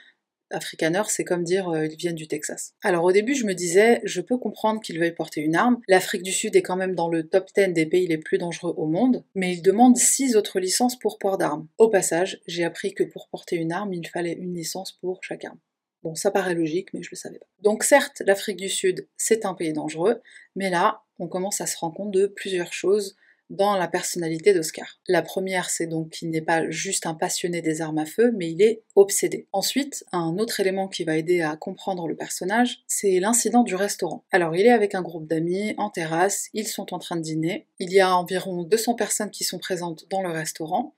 Afrikaner, 0.52 1.02
c'est 1.08 1.24
comme 1.24 1.44
dire 1.44 1.68
euh, 1.68 1.86
ils 1.86 1.96
viennent 1.96 2.14
du 2.14 2.28
Texas. 2.28 2.74
Alors 2.82 3.04
au 3.04 3.12
début, 3.12 3.34
je 3.34 3.46
me 3.46 3.54
disais, 3.54 4.00
je 4.04 4.20
peux 4.20 4.38
comprendre 4.38 4.80
qu'ils 4.80 4.98
veuillent 4.98 5.14
porter 5.14 5.40
une 5.40 5.56
arme. 5.56 5.80
L'Afrique 5.88 6.22
du 6.22 6.32
Sud 6.32 6.56
est 6.56 6.62
quand 6.62 6.76
même 6.76 6.94
dans 6.94 7.08
le 7.08 7.28
top 7.28 7.48
10 7.56 7.68
des 7.72 7.86
pays 7.86 8.06
les 8.06 8.18
plus 8.18 8.38
dangereux 8.38 8.74
au 8.76 8.86
monde, 8.86 9.24
mais 9.34 9.54
ils 9.54 9.62
demandent 9.62 9.96
6 9.96 10.36
autres 10.36 10.60
licences 10.60 10.98
pour 10.98 11.18
port 11.18 11.38
d'armes. 11.38 11.66
Au 11.78 11.88
passage, 11.88 12.40
j'ai 12.46 12.64
appris 12.64 12.94
que 12.94 13.04
pour 13.04 13.28
porter 13.28 13.56
une 13.56 13.72
arme, 13.72 13.92
il 13.92 14.06
fallait 14.08 14.32
une 14.32 14.54
licence 14.54 14.92
pour 14.92 15.22
chaque 15.22 15.44
arme. 15.44 15.58
Bon, 16.02 16.14
ça 16.16 16.32
paraît 16.32 16.54
logique, 16.54 16.92
mais 16.92 17.02
je 17.02 17.10
le 17.10 17.16
savais 17.16 17.38
pas. 17.38 17.46
Donc 17.60 17.84
certes, 17.84 18.22
l'Afrique 18.26 18.56
du 18.56 18.68
Sud, 18.68 19.06
c'est 19.16 19.46
un 19.46 19.54
pays 19.54 19.72
dangereux, 19.72 20.20
mais 20.56 20.68
là, 20.68 21.02
on 21.18 21.28
commence 21.28 21.60
à 21.60 21.66
se 21.66 21.76
rendre 21.76 21.94
compte 21.94 22.10
de 22.10 22.26
plusieurs 22.26 22.72
choses 22.72 23.16
dans 23.52 23.76
la 23.76 23.86
personnalité 23.86 24.54
d'Oscar. 24.54 24.98
La 25.06 25.22
première, 25.22 25.70
c'est 25.70 25.86
donc 25.86 26.10
qu'il 26.10 26.30
n'est 26.30 26.40
pas 26.40 26.68
juste 26.70 27.06
un 27.06 27.14
passionné 27.14 27.62
des 27.62 27.82
armes 27.82 27.98
à 27.98 28.06
feu, 28.06 28.32
mais 28.36 28.50
il 28.50 28.62
est 28.62 28.82
obsédé. 28.96 29.46
Ensuite, 29.52 30.04
un 30.10 30.38
autre 30.38 30.58
élément 30.58 30.88
qui 30.88 31.04
va 31.04 31.16
aider 31.16 31.42
à 31.42 31.56
comprendre 31.56 32.08
le 32.08 32.16
personnage, 32.16 32.82
c'est 32.88 33.20
l'incident 33.20 33.62
du 33.62 33.74
restaurant. 33.74 34.24
Alors, 34.32 34.56
il 34.56 34.66
est 34.66 34.72
avec 34.72 34.94
un 34.94 35.02
groupe 35.02 35.28
d'amis 35.28 35.74
en 35.76 35.90
terrasse, 35.90 36.48
ils 36.54 36.66
sont 36.66 36.92
en 36.94 36.98
train 36.98 37.16
de 37.16 37.22
dîner, 37.22 37.66
il 37.78 37.92
y 37.92 38.00
a 38.00 38.16
environ 38.16 38.64
200 38.64 38.94
personnes 38.94 39.30
qui 39.30 39.44
sont 39.44 39.58
présentes 39.58 40.06
dans 40.10 40.22
le 40.22 40.30
restaurant, 40.30 40.94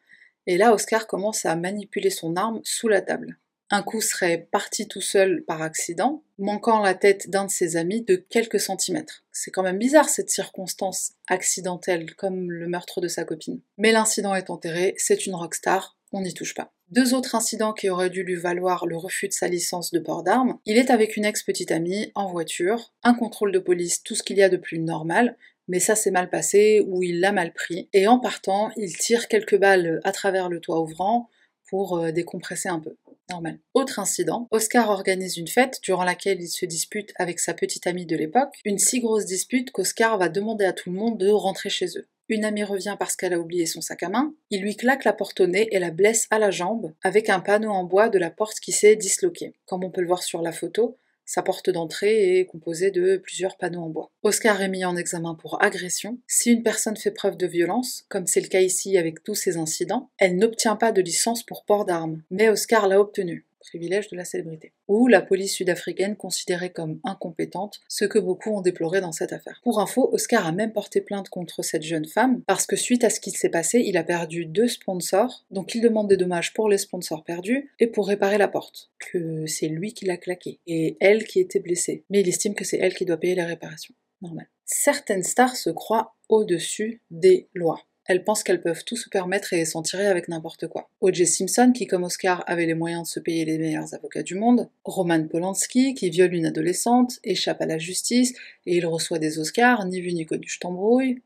et 0.47 0.57
là, 0.57 0.73
Oscar 0.73 1.07
commence 1.07 1.45
à 1.47 1.57
manipuler 1.57 2.11
son 2.11 2.37
arme 2.37 2.61
sous 2.65 2.89
la 2.89 3.01
table. 3.01 3.39
Un 3.75 3.83
coup 3.83 4.01
serait 4.01 4.47
parti 4.53 4.87
tout 4.87 5.01
seul 5.01 5.43
par 5.43 5.61
accident, 5.61 6.23
manquant 6.39 6.81
la 6.81 6.95
tête 6.95 7.29
d'un 7.29 7.47
de 7.47 7.51
ses 7.51 7.77
amis 7.77 8.03
de 8.03 8.15
quelques 8.15 8.61
centimètres. 8.61 9.25
C'est 9.33 9.51
quand 9.51 9.65
même 9.65 9.81
bizarre 9.81 10.09
cette 10.09 10.31
circonstance 10.31 11.15
accidentelle, 11.27 12.15
comme 12.15 12.53
le 12.53 12.69
meurtre 12.69 13.01
de 13.01 13.09
sa 13.09 13.25
copine. 13.25 13.61
Mais 13.77 13.91
l'incident 13.91 14.37
est 14.37 14.49
enterré, 14.49 14.95
c'est 14.97 15.27
une 15.27 15.35
rockstar, 15.35 15.99
on 16.13 16.21
n'y 16.21 16.33
touche 16.33 16.55
pas. 16.55 16.73
Deux 16.93 17.15
autres 17.15 17.35
incidents 17.35 17.73
qui 17.73 17.91
auraient 17.91 18.11
dû 18.11 18.23
lui 18.23 18.37
valoir 18.37 18.87
le 18.87 18.97
refus 18.97 19.27
de 19.27 19.33
sa 19.33 19.49
licence 19.49 19.91
de 19.91 19.99
port 19.99 20.23
d'armes. 20.23 20.61
Il 20.67 20.79
est 20.79 20.93
avec 20.93 21.17
une 21.17 21.25
ex-petite 21.25 21.73
amie, 21.73 22.13
en 22.15 22.31
voiture, 22.31 22.93
un 23.03 23.15
contrôle 23.15 23.51
de 23.51 23.59
police, 23.59 24.05
tout 24.05 24.15
ce 24.15 24.23
qu'il 24.23 24.37
y 24.37 24.45
a 24.45 24.49
de 24.49 24.57
plus 24.57 24.79
normal, 24.79 25.37
mais 25.67 25.81
ça 25.81 25.97
s'est 25.97 26.13
mal 26.13 26.31
passé 26.31 26.81
ou 26.87 27.03
il 27.03 27.19
l'a 27.19 27.33
mal 27.33 27.53
pris. 27.53 27.89
Et 27.93 28.07
en 28.07 28.21
partant, 28.21 28.71
il 28.77 28.97
tire 28.97 29.27
quelques 29.27 29.59
balles 29.59 30.01
à 30.05 30.13
travers 30.13 30.49
le 30.49 30.61
toit 30.61 30.81
ouvrant 30.81 31.29
pour 31.69 31.99
euh, 31.99 32.13
décompresser 32.13 32.69
un 32.69 32.79
peu 32.79 32.95
normal. 33.31 33.59
Autre 33.75 33.99
incident, 33.99 34.47
Oscar 34.51 34.91
organise 34.91 35.37
une 35.37 35.49
fête 35.49 35.81
durant 35.83 36.05
laquelle 36.05 36.41
il 36.41 36.49
se 36.49 36.67
dispute 36.67 37.13
avec 37.17 37.41
sa 37.41 37.55
petite 37.55 37.87
amie 37.87 38.07
de 38.07 38.17
l'époque, 38.17 38.55
une 38.65 38.79
si 38.79 39.01
grosse 39.01 39.27
dispute 39.27 39.71
qu'Oscar 39.71 40.19
va 40.19 40.29
demander 40.29 40.65
à 40.65 40.73
tout 40.73 40.91
le 40.91 40.99
monde 40.99 41.19
de 41.19 41.29
rentrer 41.29 41.71
chez 41.71 41.87
eux. 41.97 42.07
Une 42.31 42.45
amie 42.47 42.65
revient 42.65 42.97
parce 42.99 43.17
qu'elle 43.17 43.35
a 43.35 43.39
oublié 43.39 43.67
son 43.67 43.83
sac 43.83 44.03
à 44.03 44.09
main, 44.09 44.35
il 44.49 44.63
lui 44.63 44.77
claque 44.77 45.05
la 45.05 45.13
porte 45.13 45.41
au 45.41 45.47
nez 45.47 45.69
et 45.73 45.79
la 45.79 45.91
blesse 45.91 46.27
à 46.31 46.39
la 46.39 46.51
jambe 46.51 46.95
avec 47.03 47.29
un 47.29 47.41
panneau 47.41 47.71
en 47.71 47.85
bois 47.85 48.09
de 48.09 48.19
la 48.19 48.31
porte 48.31 48.61
qui 48.61 48.73
s'est 48.73 48.97
disloqué. 48.97 49.53
Comme 49.67 49.85
on 49.85 49.91
peut 49.91 50.01
le 50.01 50.07
voir 50.07 50.23
sur 50.23 50.41
la 50.41 50.53
photo, 50.53 50.97
sa 51.25 51.43
porte 51.43 51.71
d'entrée 51.71 52.39
est 52.39 52.47
composée 52.47 52.91
de 52.91 53.17
plusieurs 53.17 53.57
panneaux 53.57 53.83
en 53.83 53.89
bois. 53.89 54.11
Oscar 54.23 54.61
est 54.61 54.69
mis 54.69 54.85
en 54.85 54.97
examen 54.97 55.35
pour 55.35 55.63
agression. 55.63 56.19
Si 56.27 56.51
une 56.51 56.63
personne 56.63 56.97
fait 56.97 57.11
preuve 57.11 57.37
de 57.37 57.47
violence, 57.47 58.05
comme 58.09 58.27
c'est 58.27 58.41
le 58.41 58.49
cas 58.49 58.61
ici 58.61 58.99
avec 58.99 59.23
tous 59.23 59.35
ces 59.35 59.57
incidents, 59.57 60.11
elle 60.19 60.37
n'obtient 60.37 60.77
pas 60.77 60.93
de 60.93 61.03
licence 61.03 61.43
pour 61.43 61.65
port 61.65 61.85
d'armes, 61.85 62.23
mais 62.31 62.49
Oscar 62.49 62.89
l'a 62.89 63.01
obtenue 63.01 63.47
privilège 63.65 64.09
de 64.09 64.17
la 64.17 64.25
célébrité, 64.25 64.73
ou 64.89 65.07
la 65.09 65.23
police 65.23 65.55
sud-africaine 65.55 66.17
considérée 66.17 66.71
comme 66.71 67.01
incompétente, 67.05 67.81
ce 67.89 68.05
que 68.05 68.19
beaucoup 68.19 68.51
ont 68.51 68.61
déploré 68.61 69.01
dans 69.01 69.13
cette 69.13 69.33
affaire. 69.33 69.61
Pour 69.65 69.81
info, 69.81 70.09
Oscar 70.13 70.47
a 70.47 70.53
même 70.53 70.73
porté 70.73 71.01
plainte 71.01 71.29
contre 71.29 71.63
cette 71.63 71.83
jeune 71.83 72.07
femme, 72.07 72.43
parce 72.47 72.67
que 72.67 72.77
suite 72.77 73.05
à 73.05 73.11
ce 73.11 73.21
qui 73.21 73.31
s'est 73.31 73.49
passé, 73.49 73.81
il 73.81 73.97
a 73.97 74.05
perdu 74.05 74.47
deux 74.47 74.69
sponsors, 74.69 75.45
donc 75.51 75.75
il 75.75 75.81
demande 75.81 76.09
des 76.09 76.17
dommages 76.17 76.53
pour 76.55 76.69
les 76.69 76.79
sponsors 76.79 77.25
perdus 77.25 77.71
et 77.81 77.87
pour 77.87 78.09
réparer 78.09 78.39
la 78.39 78.49
porte, 78.49 78.91
que 78.99 79.47
c'est 79.47 79.69
lui 79.69 79.93
qui 79.93 80.05
l'a 80.05 80.17
claqué, 80.17 80.61
et 80.67 80.97
elle 81.01 81.25
qui 81.25 81.41
était 81.41 81.61
blessée. 81.61 82.05
Mais 82.11 82.21
il 82.21 82.29
estime 82.29 82.55
que 82.55 82.65
c'est 82.65 82.79
elle 82.79 82.95
qui 82.95 83.05
doit 83.05 83.17
payer 83.17 83.35
les 83.35 83.43
réparations. 83.43 83.95
Normal. 84.23 84.47
Certaines 84.65 85.23
stars 85.23 85.57
se 85.57 85.71
croient 85.71 86.15
au-dessus 86.29 87.03
des 87.11 87.49
lois. 87.55 87.81
Elles 88.07 88.23
pensent 88.23 88.43
qu'elles 88.43 88.61
peuvent 88.61 88.85
tout 88.85 88.97
se 88.97 89.09
permettre 89.09 89.53
et 89.53 89.65
s'en 89.65 89.83
tirer 89.83 90.07
avec 90.07 90.29
n'importe 90.29 90.67
quoi. 90.69 90.91
O.J. 91.01 91.27
Simpson, 91.27 91.73
qui 91.75 91.87
comme 91.87 92.05
Oscar 92.05 92.45
avait 92.47 92.67
les 92.67 92.75
moyens 92.75 93.05
de 93.05 93.09
se 93.09 93.21
payer 93.21 93.45
les 93.45 93.59
meilleurs 93.59 93.95
avocats 93.95 94.23
du 94.23 94.35
monde, 94.35 94.69
Roman 94.85 95.27
Polanski, 95.27 95.95
qui 95.95 96.11
viole 96.11 96.35
une 96.35 96.47
adolescente, 96.47 97.19
échappe 97.25 97.63
à 97.63 97.67
la 97.67 97.79
justice 97.79 98.35
et 98.67 98.77
il 98.77 98.87
reçoit 98.87 99.19
des 99.19 99.39
Oscars, 99.39 99.87
ni 99.87 100.01
vu 100.01 100.13
ni 100.13 100.27
connu, 100.27 100.47
je 100.47 100.59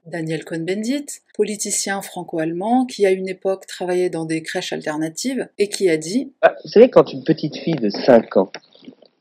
Daniel 0.06 0.44
Cohn-Bendit, 0.44 1.06
politicien 1.34 2.02
franco-allemand 2.02 2.86
qui 2.86 3.06
à 3.06 3.10
une 3.10 3.28
époque 3.28 3.66
travaillait 3.66 4.10
dans 4.10 4.24
des 4.24 4.42
crèches 4.42 4.72
alternatives 4.72 5.48
et 5.58 5.68
qui 5.68 5.88
a 5.88 5.96
dit 5.96 6.32
ah, 6.42 6.54
Vous 6.64 6.70
savez, 6.70 6.90
quand 6.90 7.12
une 7.12 7.24
petite 7.24 7.56
fille 7.56 7.76
de 7.76 7.90
5 7.90 8.36
ans, 8.36 8.52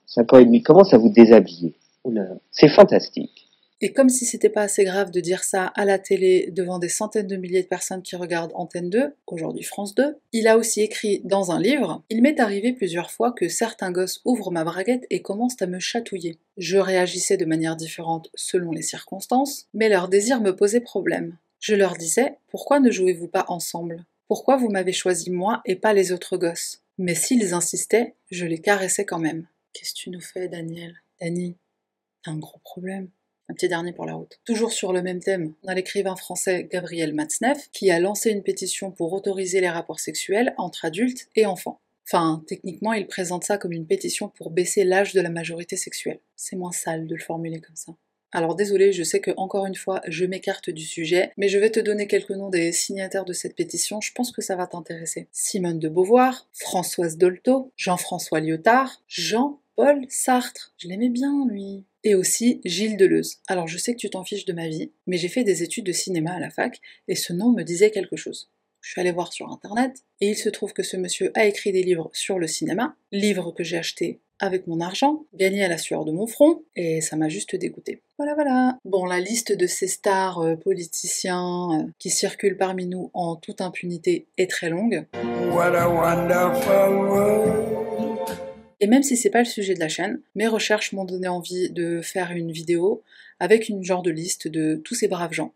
5 0.07 0.33
ans 0.33 0.39
et 0.39 0.45
demi, 0.45 0.61
commence 0.61 0.93
à 0.93 0.97
vous 0.97 1.09
déshabiller, 1.09 1.73
c'est 2.51 2.69
fantastique. 2.69 3.46
Et 3.79 3.93
comme 3.93 4.09
si 4.09 4.25
c'était 4.25 4.49
pas 4.49 4.63
assez 4.63 4.83
grave 4.83 5.11
de 5.11 5.19
dire 5.19 5.43
ça 5.43 5.67
à 5.67 5.85
la 5.85 5.99
télé 5.99 6.49
devant 6.51 6.79
des 6.79 6.89
centaines 6.89 7.27
de 7.27 7.35
milliers 7.35 7.61
de 7.61 7.67
personnes 7.67 8.01
qui 8.01 8.15
regardent 8.15 8.53
Antenne 8.55 8.89
2, 8.89 9.13
aujourd'hui 9.27 9.63
France 9.63 9.93
2, 9.93 10.17
il 10.33 10.47
a 10.47 10.57
aussi 10.57 10.81
écrit 10.81 11.21
dans 11.23 11.51
un 11.51 11.61
livre 11.61 12.03
Il 12.09 12.23
m'est 12.23 12.39
arrivé 12.39 12.73
plusieurs 12.73 13.11
fois 13.11 13.31
que 13.31 13.49
certains 13.49 13.91
gosses 13.91 14.21
ouvrent 14.25 14.51
ma 14.51 14.63
braguette 14.63 15.05
et 15.11 15.21
commencent 15.21 15.61
à 15.61 15.67
me 15.67 15.79
chatouiller. 15.79 16.39
Je 16.57 16.77
réagissais 16.77 17.37
de 17.37 17.45
manière 17.45 17.75
différente 17.75 18.29
selon 18.33 18.71
les 18.71 18.81
circonstances, 18.81 19.67
mais 19.75 19.89
leur 19.89 20.07
désir 20.07 20.41
me 20.41 20.55
posait 20.55 20.81
problème. 20.81 21.37
Je 21.59 21.75
leur 21.75 21.95
disais 21.95 22.37
Pourquoi 22.47 22.79
ne 22.79 22.89
jouez-vous 22.89 23.27
pas 23.27 23.45
ensemble? 23.47 24.05
Pourquoi 24.27 24.57
vous 24.57 24.69
m'avez 24.69 24.93
choisi 24.93 25.29
moi 25.29 25.61
et 25.65 25.75
pas 25.75 25.93
les 25.93 26.11
autres 26.11 26.37
gosses? 26.37 26.81
Mais 26.97 27.15
s'ils 27.15 27.53
insistaient, 27.53 28.15
je 28.31 28.45
les 28.45 28.59
caressais 28.59 29.05
quand 29.05 29.19
même. 29.19 29.47
Qu'est-ce 29.73 29.93
que 29.93 29.99
tu 29.99 30.09
nous 30.09 30.21
fais, 30.21 30.47
Daniel? 30.47 30.95
Dani, 31.21 31.55
t'as 32.23 32.31
un 32.31 32.37
gros 32.37 32.59
problème. 32.59 33.09
Un 33.49 33.53
petit 33.53 33.69
dernier 33.69 33.93
pour 33.93 34.05
la 34.05 34.15
route. 34.15 34.39
Toujours 34.45 34.71
sur 34.71 34.91
le 34.91 35.01
même 35.01 35.21
thème, 35.21 35.53
on 35.63 35.69
a 35.69 35.73
l'écrivain 35.73 36.15
français 36.15 36.67
Gabriel 36.69 37.13
Matzneff 37.13 37.69
qui 37.71 37.89
a 37.91 37.99
lancé 37.99 38.29
une 38.31 38.43
pétition 38.43 38.91
pour 38.91 39.13
autoriser 39.13 39.61
les 39.61 39.69
rapports 39.69 40.01
sexuels 40.01 40.53
entre 40.57 40.83
adultes 40.83 41.29
et 41.35 41.45
enfants. 41.45 41.79
Enfin, 42.05 42.43
techniquement, 42.47 42.93
il 42.93 43.07
présente 43.07 43.43
ça 43.43 43.57
comme 43.57 43.71
une 43.71 43.87
pétition 43.87 44.29
pour 44.29 44.51
baisser 44.51 44.83
l'âge 44.83 45.13
de 45.13 45.21
la 45.21 45.29
majorité 45.29 45.77
sexuelle. 45.77 46.19
C'est 46.35 46.55
moins 46.55 46.71
sale 46.71 47.07
de 47.07 47.15
le 47.15 47.21
formuler 47.21 47.59
comme 47.59 47.75
ça. 47.75 47.93
Alors 48.33 48.55
désolé, 48.55 48.91
je 48.91 49.03
sais 49.03 49.21
que 49.21 49.31
encore 49.37 49.65
une 49.65 49.75
fois, 49.75 50.01
je 50.07 50.25
m'écarte 50.25 50.69
du 50.69 50.83
sujet, 50.83 51.31
mais 51.37 51.47
je 51.47 51.57
vais 51.57 51.69
te 51.69 51.79
donner 51.79 52.07
quelques 52.07 52.31
noms 52.31 52.49
des 52.49 52.73
signataires 52.73 53.23
de 53.23 53.31
cette 53.33 53.55
pétition, 53.55 54.01
je 54.01 54.11
pense 54.11 54.33
que 54.33 54.41
ça 54.41 54.57
va 54.57 54.67
t'intéresser. 54.67 55.29
Simone 55.31 55.79
de 55.79 55.87
Beauvoir, 55.87 56.47
Françoise 56.51 57.17
Dolto, 57.17 57.71
Jean-François 57.77 58.41
Lyotard, 58.41 59.01
Jean-Paul 59.07 60.05
Sartre. 60.09 60.73
Je 60.77 60.89
l'aimais 60.89 61.09
bien, 61.09 61.47
lui 61.49 61.85
et 62.03 62.15
aussi 62.15 62.61
Gilles 62.65 62.97
Deleuze. 62.97 63.37
Alors 63.47 63.67
je 63.67 63.77
sais 63.77 63.93
que 63.93 63.99
tu 63.99 64.09
t'en 64.09 64.23
fiches 64.23 64.45
de 64.45 64.53
ma 64.53 64.67
vie, 64.67 64.91
mais 65.05 65.17
j'ai 65.17 65.27
fait 65.27 65.43
des 65.43 65.63
études 65.63 65.85
de 65.85 65.91
cinéma 65.91 66.33
à 66.33 66.39
la 66.39 66.49
fac, 66.49 66.79
et 67.07 67.15
ce 67.15 67.33
nom 67.33 67.51
me 67.51 67.63
disait 67.63 67.91
quelque 67.91 68.15
chose. 68.15 68.49
Je 68.81 68.91
suis 68.91 69.01
allée 69.01 69.11
voir 69.11 69.33
sur 69.33 69.51
internet, 69.51 70.03
et 70.21 70.29
il 70.29 70.37
se 70.37 70.49
trouve 70.49 70.73
que 70.73 70.83
ce 70.83 70.97
monsieur 70.97 71.31
a 71.35 71.45
écrit 71.45 71.71
des 71.71 71.83
livres 71.83 72.09
sur 72.13 72.39
le 72.39 72.47
cinéma, 72.47 72.95
livres 73.11 73.51
que 73.51 73.63
j'ai 73.63 73.77
achetés 73.77 74.21
avec 74.39 74.67
mon 74.67 74.79
argent, 74.81 75.25
gagnés 75.33 75.63
à 75.63 75.67
la 75.67 75.77
sueur 75.77 76.05
de 76.05 76.11
mon 76.11 76.27
front, 76.27 76.63
et 76.75 77.01
ça 77.01 77.15
m'a 77.15 77.29
juste 77.29 77.55
dégoûté. 77.55 78.01
Voilà, 78.17 78.35
voilà. 78.35 78.77
Bon, 78.85 79.05
la 79.05 79.19
liste 79.19 79.51
de 79.51 79.67
ces 79.67 79.87
stars 79.87 80.39
euh, 80.39 80.55
politiciens 80.55 81.69
euh, 81.73 81.83
qui 81.99 82.09
circulent 82.09 82.57
parmi 82.57 82.85
nous 82.85 83.09
en 83.13 83.35
toute 83.35 83.61
impunité 83.61 84.27
est 84.37 84.49
très 84.49 84.69
longue. 84.69 85.05
Et 88.79 88.87
même 88.87 89.03
si 89.03 89.17
c'est 89.17 89.29
pas 89.29 89.39
le 89.39 89.45
sujet 89.45 89.73
de 89.73 89.79
la 89.79 89.89
chaîne, 89.89 90.21
mes 90.35 90.47
recherches 90.47 90.93
m'ont 90.93 91.05
donné 91.05 91.27
envie 91.27 91.69
de 91.71 92.01
faire 92.01 92.31
une 92.31 92.51
vidéo 92.51 93.03
avec 93.39 93.69
une 93.69 93.83
genre 93.83 94.03
de 94.03 94.11
liste 94.11 94.47
de 94.47 94.81
tous 94.83 94.95
ces 94.95 95.07
braves 95.07 95.33
gens. 95.33 95.53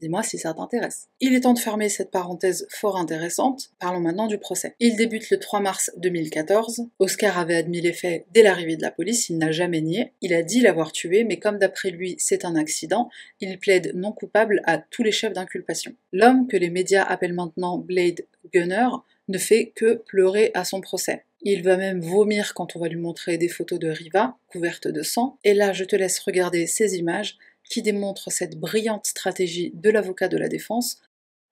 Dis-moi 0.00 0.22
si 0.22 0.38
ça 0.38 0.54
t'intéresse. 0.54 1.08
Il 1.20 1.34
est 1.34 1.40
temps 1.40 1.52
de 1.52 1.58
fermer 1.58 1.90
cette 1.90 2.10
parenthèse 2.10 2.66
fort 2.70 2.96
intéressante. 2.96 3.70
Parlons 3.78 4.00
maintenant 4.00 4.28
du 4.28 4.38
procès. 4.38 4.74
Il 4.80 4.96
débute 4.96 5.28
le 5.28 5.38
3 5.38 5.60
mars 5.60 5.90
2014. 5.98 6.86
Oscar 6.98 7.38
avait 7.38 7.56
admis 7.56 7.82
les 7.82 7.92
faits 7.92 8.24
dès 8.32 8.42
l'arrivée 8.42 8.76
de 8.76 8.82
la 8.82 8.90
police, 8.90 9.28
il 9.28 9.36
n'a 9.36 9.52
jamais 9.52 9.82
nié. 9.82 10.12
Il 10.22 10.32
a 10.32 10.42
dit 10.42 10.62
l'avoir 10.62 10.92
tué, 10.92 11.24
mais 11.24 11.38
comme 11.38 11.58
d'après 11.58 11.90
lui 11.90 12.14
c'est 12.18 12.46
un 12.46 12.56
accident, 12.56 13.10
il 13.40 13.58
plaide 13.58 13.92
non 13.94 14.12
coupable 14.12 14.62
à 14.64 14.78
tous 14.78 15.02
les 15.02 15.12
chefs 15.12 15.34
d'inculpation. 15.34 15.92
L'homme 16.12 16.46
que 16.46 16.56
les 16.56 16.70
médias 16.70 17.02
appellent 17.02 17.34
maintenant 17.34 17.76
Blade 17.76 18.24
Gunner 18.54 18.88
ne 19.28 19.38
fait 19.38 19.70
que 19.74 20.02
pleurer 20.06 20.50
à 20.54 20.64
son 20.64 20.80
procès. 20.80 21.24
Il 21.42 21.62
va 21.62 21.78
même 21.78 22.00
vomir 22.00 22.52
quand 22.52 22.76
on 22.76 22.80
va 22.80 22.88
lui 22.88 23.00
montrer 23.00 23.38
des 23.38 23.48
photos 23.48 23.78
de 23.78 23.88
Riva, 23.88 24.36
couvertes 24.48 24.88
de 24.88 25.02
sang, 25.02 25.38
et 25.42 25.54
là 25.54 25.72
je 25.72 25.84
te 25.84 25.96
laisse 25.96 26.18
regarder 26.18 26.66
ces 26.66 26.96
images 26.96 27.38
qui 27.64 27.80
démontrent 27.80 28.30
cette 28.30 28.58
brillante 28.58 29.06
stratégie 29.06 29.70
de 29.74 29.88
l'avocat 29.88 30.28
de 30.28 30.36
la 30.36 30.48
défense 30.48 31.00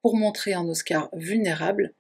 pour 0.02 0.16
montrer 0.16 0.52
un 0.52 0.68
Oscar 0.68 1.08
vulnérable, 1.14 1.94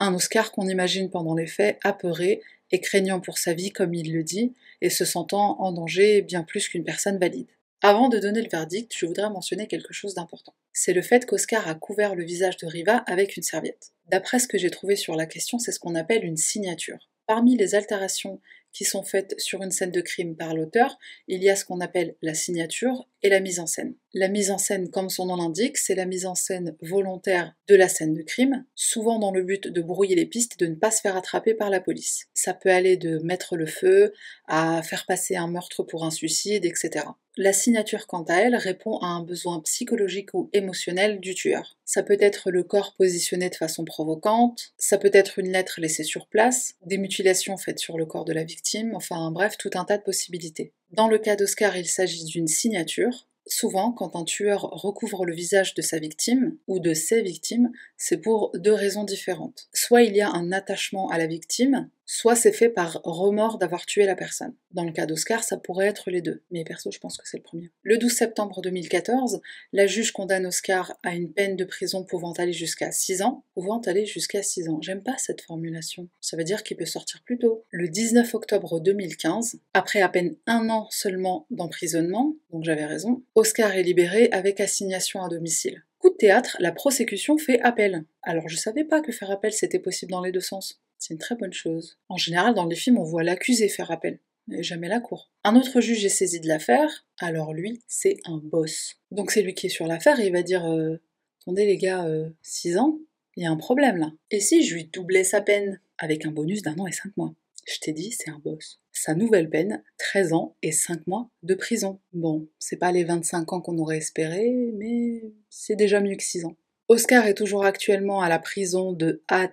un 0.00 0.14
Oscar 0.14 0.52
qu'on 0.52 0.68
imagine 0.68 1.10
pendant 1.10 1.34
les 1.34 1.46
faits 1.46 1.78
apeuré 1.82 2.42
et 2.72 2.80
craignant 2.80 3.20
pour 3.20 3.38
sa 3.38 3.54
vie 3.54 3.72
comme 3.72 3.94
il 3.94 4.12
le 4.12 4.22
dit, 4.22 4.52
et 4.80 4.90
se 4.90 5.04
sentant 5.04 5.60
en 5.60 5.72
danger 5.72 6.20
bien 6.20 6.42
plus 6.42 6.68
qu'une 6.68 6.84
personne 6.84 7.18
valide. 7.18 7.46
Avant 7.80 8.08
de 8.08 8.18
donner 8.18 8.42
le 8.42 8.48
verdict, 8.48 8.92
je 8.96 9.06
voudrais 9.06 9.30
mentionner 9.30 9.66
quelque 9.66 9.92
chose 9.92 10.14
d'important. 10.14 10.54
C'est 10.72 10.92
le 10.92 11.02
fait 11.02 11.24
qu'Oscar 11.24 11.68
a 11.68 11.74
couvert 11.74 12.14
le 12.14 12.24
visage 12.24 12.56
de 12.56 12.66
Riva 12.66 12.98
avec 13.06 13.36
une 13.36 13.42
serviette. 13.42 13.92
D'après 14.08 14.38
ce 14.38 14.48
que 14.48 14.58
j'ai 14.58 14.70
trouvé 14.70 14.96
sur 14.96 15.16
la 15.16 15.26
question, 15.26 15.58
c'est 15.58 15.70
ce 15.70 15.78
qu'on 15.78 15.94
appelle 15.94 16.24
une 16.24 16.36
signature. 16.36 17.08
Parmi 17.26 17.56
les 17.56 17.74
altérations 17.74 18.40
qui 18.74 18.84
sont 18.84 19.02
faites 19.02 19.34
sur 19.38 19.62
une 19.62 19.70
scène 19.70 19.92
de 19.92 20.00
crime 20.00 20.36
par 20.36 20.54
l'auteur, 20.54 20.98
il 21.28 21.42
y 21.42 21.48
a 21.48 21.56
ce 21.56 21.64
qu'on 21.64 21.80
appelle 21.80 22.16
la 22.20 22.34
signature 22.34 23.08
et 23.22 23.30
la 23.30 23.40
mise 23.40 23.60
en 23.60 23.66
scène. 23.66 23.94
La 24.12 24.28
mise 24.28 24.50
en 24.50 24.58
scène, 24.58 24.90
comme 24.90 25.08
son 25.08 25.26
nom 25.26 25.36
l'indique, 25.36 25.78
c'est 25.78 25.94
la 25.94 26.06
mise 26.06 26.26
en 26.26 26.34
scène 26.34 26.76
volontaire 26.82 27.54
de 27.68 27.76
la 27.76 27.88
scène 27.88 28.14
de 28.14 28.22
crime, 28.22 28.66
souvent 28.74 29.18
dans 29.18 29.30
le 29.30 29.44
but 29.44 29.68
de 29.68 29.80
brouiller 29.80 30.16
les 30.16 30.26
pistes 30.26 30.54
et 30.60 30.64
de 30.64 30.70
ne 30.70 30.74
pas 30.74 30.90
se 30.90 31.00
faire 31.00 31.16
attraper 31.16 31.54
par 31.54 31.70
la 31.70 31.80
police. 31.80 32.26
Ça 32.34 32.52
peut 32.52 32.70
aller 32.70 32.96
de 32.96 33.18
mettre 33.20 33.56
le 33.56 33.66
feu 33.66 34.12
à 34.46 34.82
faire 34.82 35.06
passer 35.06 35.36
un 35.36 35.46
meurtre 35.46 35.84
pour 35.84 36.04
un 36.04 36.10
suicide, 36.10 36.64
etc. 36.64 37.06
La 37.36 37.52
signature, 37.52 38.06
quant 38.06 38.22
à 38.22 38.36
elle, 38.36 38.54
répond 38.54 38.98
à 38.98 39.06
un 39.06 39.20
besoin 39.20 39.60
psychologique 39.60 40.34
ou 40.34 40.50
émotionnel 40.52 41.18
du 41.18 41.34
tueur. 41.34 41.76
Ça 41.84 42.04
peut 42.04 42.16
être 42.20 42.52
le 42.52 42.62
corps 42.62 42.94
positionné 42.96 43.50
de 43.50 43.56
façon 43.56 43.84
provocante, 43.84 44.72
ça 44.78 44.98
peut 44.98 45.10
être 45.12 45.40
une 45.40 45.50
lettre 45.50 45.80
laissée 45.80 46.04
sur 46.04 46.28
place, 46.28 46.74
des 46.86 46.96
mutilations 46.96 47.56
faites 47.56 47.80
sur 47.80 47.98
le 47.98 48.06
corps 48.06 48.24
de 48.24 48.32
la 48.32 48.44
victime, 48.44 48.94
enfin 48.94 49.32
bref, 49.32 49.56
tout 49.58 49.70
un 49.74 49.84
tas 49.84 49.98
de 49.98 50.04
possibilités. 50.04 50.72
Dans 50.92 51.08
le 51.08 51.18
cas 51.18 51.34
d'Oscar, 51.34 51.76
il 51.76 51.86
s'agit 51.86 52.24
d'une 52.24 52.46
signature, 52.46 53.26
Souvent, 53.46 53.92
quand 53.92 54.16
un 54.16 54.24
tueur 54.24 54.62
recouvre 54.62 55.26
le 55.26 55.34
visage 55.34 55.74
de 55.74 55.82
sa 55.82 55.98
victime 55.98 56.56
ou 56.66 56.78
de 56.78 56.94
ses 56.94 57.20
victimes, 57.20 57.70
c'est 57.98 58.16
pour 58.16 58.50
deux 58.54 58.72
raisons 58.72 59.04
différentes. 59.04 59.68
Soit 59.74 60.02
il 60.02 60.16
y 60.16 60.22
a 60.22 60.30
un 60.30 60.50
attachement 60.50 61.10
à 61.10 61.18
la 61.18 61.26
victime, 61.26 61.90
soit 62.06 62.36
c'est 62.36 62.52
fait 62.52 62.68
par 62.68 63.00
remords 63.04 63.58
d'avoir 63.58 63.86
tué 63.86 64.06
la 64.06 64.14
personne. 64.14 64.54
Dans 64.72 64.84
le 64.84 64.92
cas 64.92 65.06
d'Oscar, 65.06 65.44
ça 65.44 65.56
pourrait 65.56 65.86
être 65.86 66.10
les 66.10 66.20
deux, 66.20 66.42
mais 66.50 66.64
perso, 66.64 66.90
je 66.90 66.98
pense 66.98 67.16
que 67.16 67.28
c'est 67.28 67.36
le 67.36 67.42
premier. 67.42 67.70
Le 67.82 67.98
12 67.98 68.12
septembre 68.12 68.60
2014, 68.60 69.40
la 69.72 69.86
juge 69.86 70.12
condamne 70.12 70.46
Oscar 70.46 70.92
à 71.02 71.14
une 71.14 71.32
peine 71.32 71.56
de 71.56 71.64
prison 71.64 72.04
pouvant 72.04 72.32
aller 72.32 72.52
jusqu'à 72.52 72.90
6 72.90 73.22
ans. 73.22 73.44
Pouvant 73.54 73.80
aller 73.80 74.06
jusqu'à 74.06 74.42
6 74.42 74.68
ans. 74.68 74.78
J'aime 74.82 75.02
pas 75.02 75.16
cette 75.18 75.40
formulation. 75.40 76.08
Ça 76.20 76.36
veut 76.36 76.44
dire 76.44 76.62
qu'il 76.62 76.76
peut 76.76 76.86
sortir 76.86 77.22
plus 77.24 77.38
tôt. 77.38 77.64
Le 77.70 77.88
19 77.88 78.34
octobre 78.34 78.80
2015, 78.80 79.60
après 79.72 80.00
à 80.00 80.08
peine 80.08 80.36
un 80.46 80.68
an 80.70 80.88
seulement 80.90 81.46
d'emprisonnement, 81.50 82.34
donc 82.50 82.64
j'avais 82.64 82.86
raison, 82.86 83.22
Oscar 83.34 83.72
est 83.72 83.82
libéré 83.82 84.28
avec 84.32 84.60
assignation 84.60 85.22
à 85.22 85.28
domicile. 85.28 85.84
Coup 85.98 86.10
de 86.10 86.16
théâtre, 86.16 86.56
la 86.60 86.72
prosécution 86.72 87.38
fait 87.38 87.60
appel. 87.62 88.04
Alors 88.22 88.48
je 88.48 88.56
savais 88.56 88.84
pas 88.84 89.00
que 89.00 89.12
faire 89.12 89.30
appel 89.30 89.52
c'était 89.52 89.78
possible 89.78 90.12
dans 90.12 90.22
les 90.22 90.32
deux 90.32 90.40
sens. 90.40 90.80
C'est 91.06 91.12
une 91.12 91.20
très 91.20 91.34
bonne 91.34 91.52
chose. 91.52 91.98
En 92.08 92.16
général, 92.16 92.54
dans 92.54 92.64
les 92.64 92.76
films, 92.76 92.96
on 92.96 93.04
voit 93.04 93.22
l'accusé 93.22 93.68
faire 93.68 93.90
appel, 93.90 94.20
mais 94.48 94.62
jamais 94.62 94.88
la 94.88 95.00
cour. 95.00 95.30
Un 95.44 95.54
autre 95.54 95.82
juge 95.82 96.02
est 96.02 96.08
saisi 96.08 96.40
de 96.40 96.48
l'affaire, 96.48 97.04
alors 97.18 97.52
lui, 97.52 97.82
c'est 97.86 98.16
un 98.24 98.38
boss. 98.38 98.94
Donc 99.10 99.30
c'est 99.30 99.42
lui 99.42 99.52
qui 99.52 99.66
est 99.66 99.70
sur 99.70 99.86
l'affaire 99.86 100.18
et 100.18 100.28
il 100.28 100.32
va 100.32 100.42
dire 100.42 100.64
euh, 100.64 100.96
Attendez 101.42 101.66
les 101.66 101.76
gars, 101.76 102.08
6 102.40 102.76
euh, 102.76 102.80
ans, 102.80 102.98
il 103.36 103.42
y 103.42 103.46
a 103.46 103.50
un 103.50 103.58
problème 103.58 103.98
là. 103.98 104.12
Et 104.30 104.40
si 104.40 104.64
je 104.64 104.74
lui 104.74 104.86
doublais 104.86 105.24
sa 105.24 105.42
peine 105.42 105.78
avec 105.98 106.24
un 106.24 106.30
bonus 106.30 106.62
d'un 106.62 106.78
an 106.78 106.86
et 106.86 106.92
5 106.92 107.14
mois? 107.18 107.34
Je 107.66 107.78
t'ai 107.80 107.92
dit, 107.92 108.10
c'est 108.10 108.30
un 108.30 108.40
boss. 108.42 108.80
Sa 108.90 109.14
nouvelle 109.14 109.50
peine, 109.50 109.82
13 109.98 110.32
ans 110.32 110.56
et 110.62 110.72
5 110.72 111.06
mois 111.06 111.28
de 111.42 111.54
prison. 111.54 112.00
Bon, 112.14 112.48
c'est 112.58 112.78
pas 112.78 112.92
les 112.92 113.04
25 113.04 113.52
ans 113.52 113.60
qu'on 113.60 113.76
aurait 113.76 113.98
espéré, 113.98 114.72
mais 114.72 115.22
c'est 115.50 115.76
déjà 115.76 116.00
mieux 116.00 116.16
que 116.16 116.24
6 116.24 116.46
ans. 116.46 116.56
Oscar 116.88 117.26
est 117.26 117.34
toujours 117.34 117.66
actuellement 117.66 118.22
à 118.22 118.30
la 118.30 118.38
prison 118.38 118.92
de 118.92 119.22
At 119.28 119.52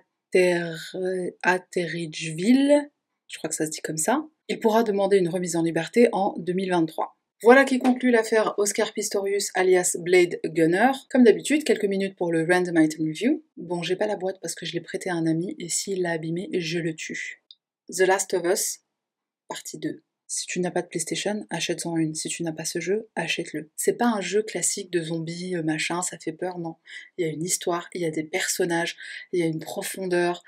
Atteridgeville, 1.42 2.90
je 3.28 3.38
crois 3.38 3.48
que 3.48 3.56
ça 3.56 3.66
se 3.66 3.70
dit 3.70 3.80
comme 3.80 3.96
ça, 3.96 4.24
il 4.48 4.58
pourra 4.60 4.82
demander 4.82 5.18
une 5.18 5.28
remise 5.28 5.56
en 5.56 5.62
liberté 5.62 6.08
en 6.12 6.34
2023. 6.38 7.16
Voilà 7.42 7.64
qui 7.64 7.80
conclut 7.80 8.12
l'affaire 8.12 8.54
Oscar 8.56 8.92
Pistorius 8.92 9.50
alias 9.54 9.96
Blade 9.98 10.38
Gunner. 10.44 10.92
Comme 11.10 11.24
d'habitude, 11.24 11.64
quelques 11.64 11.86
minutes 11.86 12.14
pour 12.14 12.30
le 12.32 12.46
Random 12.48 12.80
Item 12.80 13.08
Review. 13.08 13.42
Bon, 13.56 13.82
j'ai 13.82 13.96
pas 13.96 14.06
la 14.06 14.14
boîte 14.14 14.38
parce 14.40 14.54
que 14.54 14.64
je 14.64 14.74
l'ai 14.74 14.80
prêté 14.80 15.10
à 15.10 15.14
un 15.14 15.26
ami 15.26 15.56
et 15.58 15.68
s'il 15.68 16.02
l'a 16.02 16.12
abîmé, 16.12 16.48
je 16.52 16.78
le 16.78 16.94
tue. 16.94 17.42
The 17.88 18.02
Last 18.02 18.34
of 18.34 18.44
Us, 18.44 18.80
partie 19.48 19.78
2. 19.78 20.02
Si 20.34 20.46
tu 20.46 20.60
n'as 20.60 20.70
pas 20.70 20.80
de 20.80 20.86
PlayStation, 20.86 21.46
achète-en 21.50 21.94
une. 21.98 22.14
Si 22.14 22.30
tu 22.30 22.42
n'as 22.42 22.52
pas 22.52 22.64
ce 22.64 22.80
jeu, 22.80 23.06
achète-le. 23.16 23.68
C'est 23.76 23.98
pas 23.98 24.06
un 24.06 24.22
jeu 24.22 24.42
classique 24.42 24.90
de 24.90 25.02
zombies, 25.02 25.56
euh, 25.56 25.62
machin, 25.62 26.00
ça 26.00 26.18
fait 26.18 26.32
peur, 26.32 26.58
non. 26.58 26.76
Il 27.18 27.26
y 27.26 27.28
a 27.28 27.30
une 27.30 27.44
histoire, 27.44 27.90
il 27.92 28.00
y 28.00 28.06
a 28.06 28.10
des 28.10 28.24
personnages, 28.24 28.96
il 29.34 29.40
y 29.40 29.42
a 29.42 29.46
une 29.46 29.58
profondeur. 29.58 30.42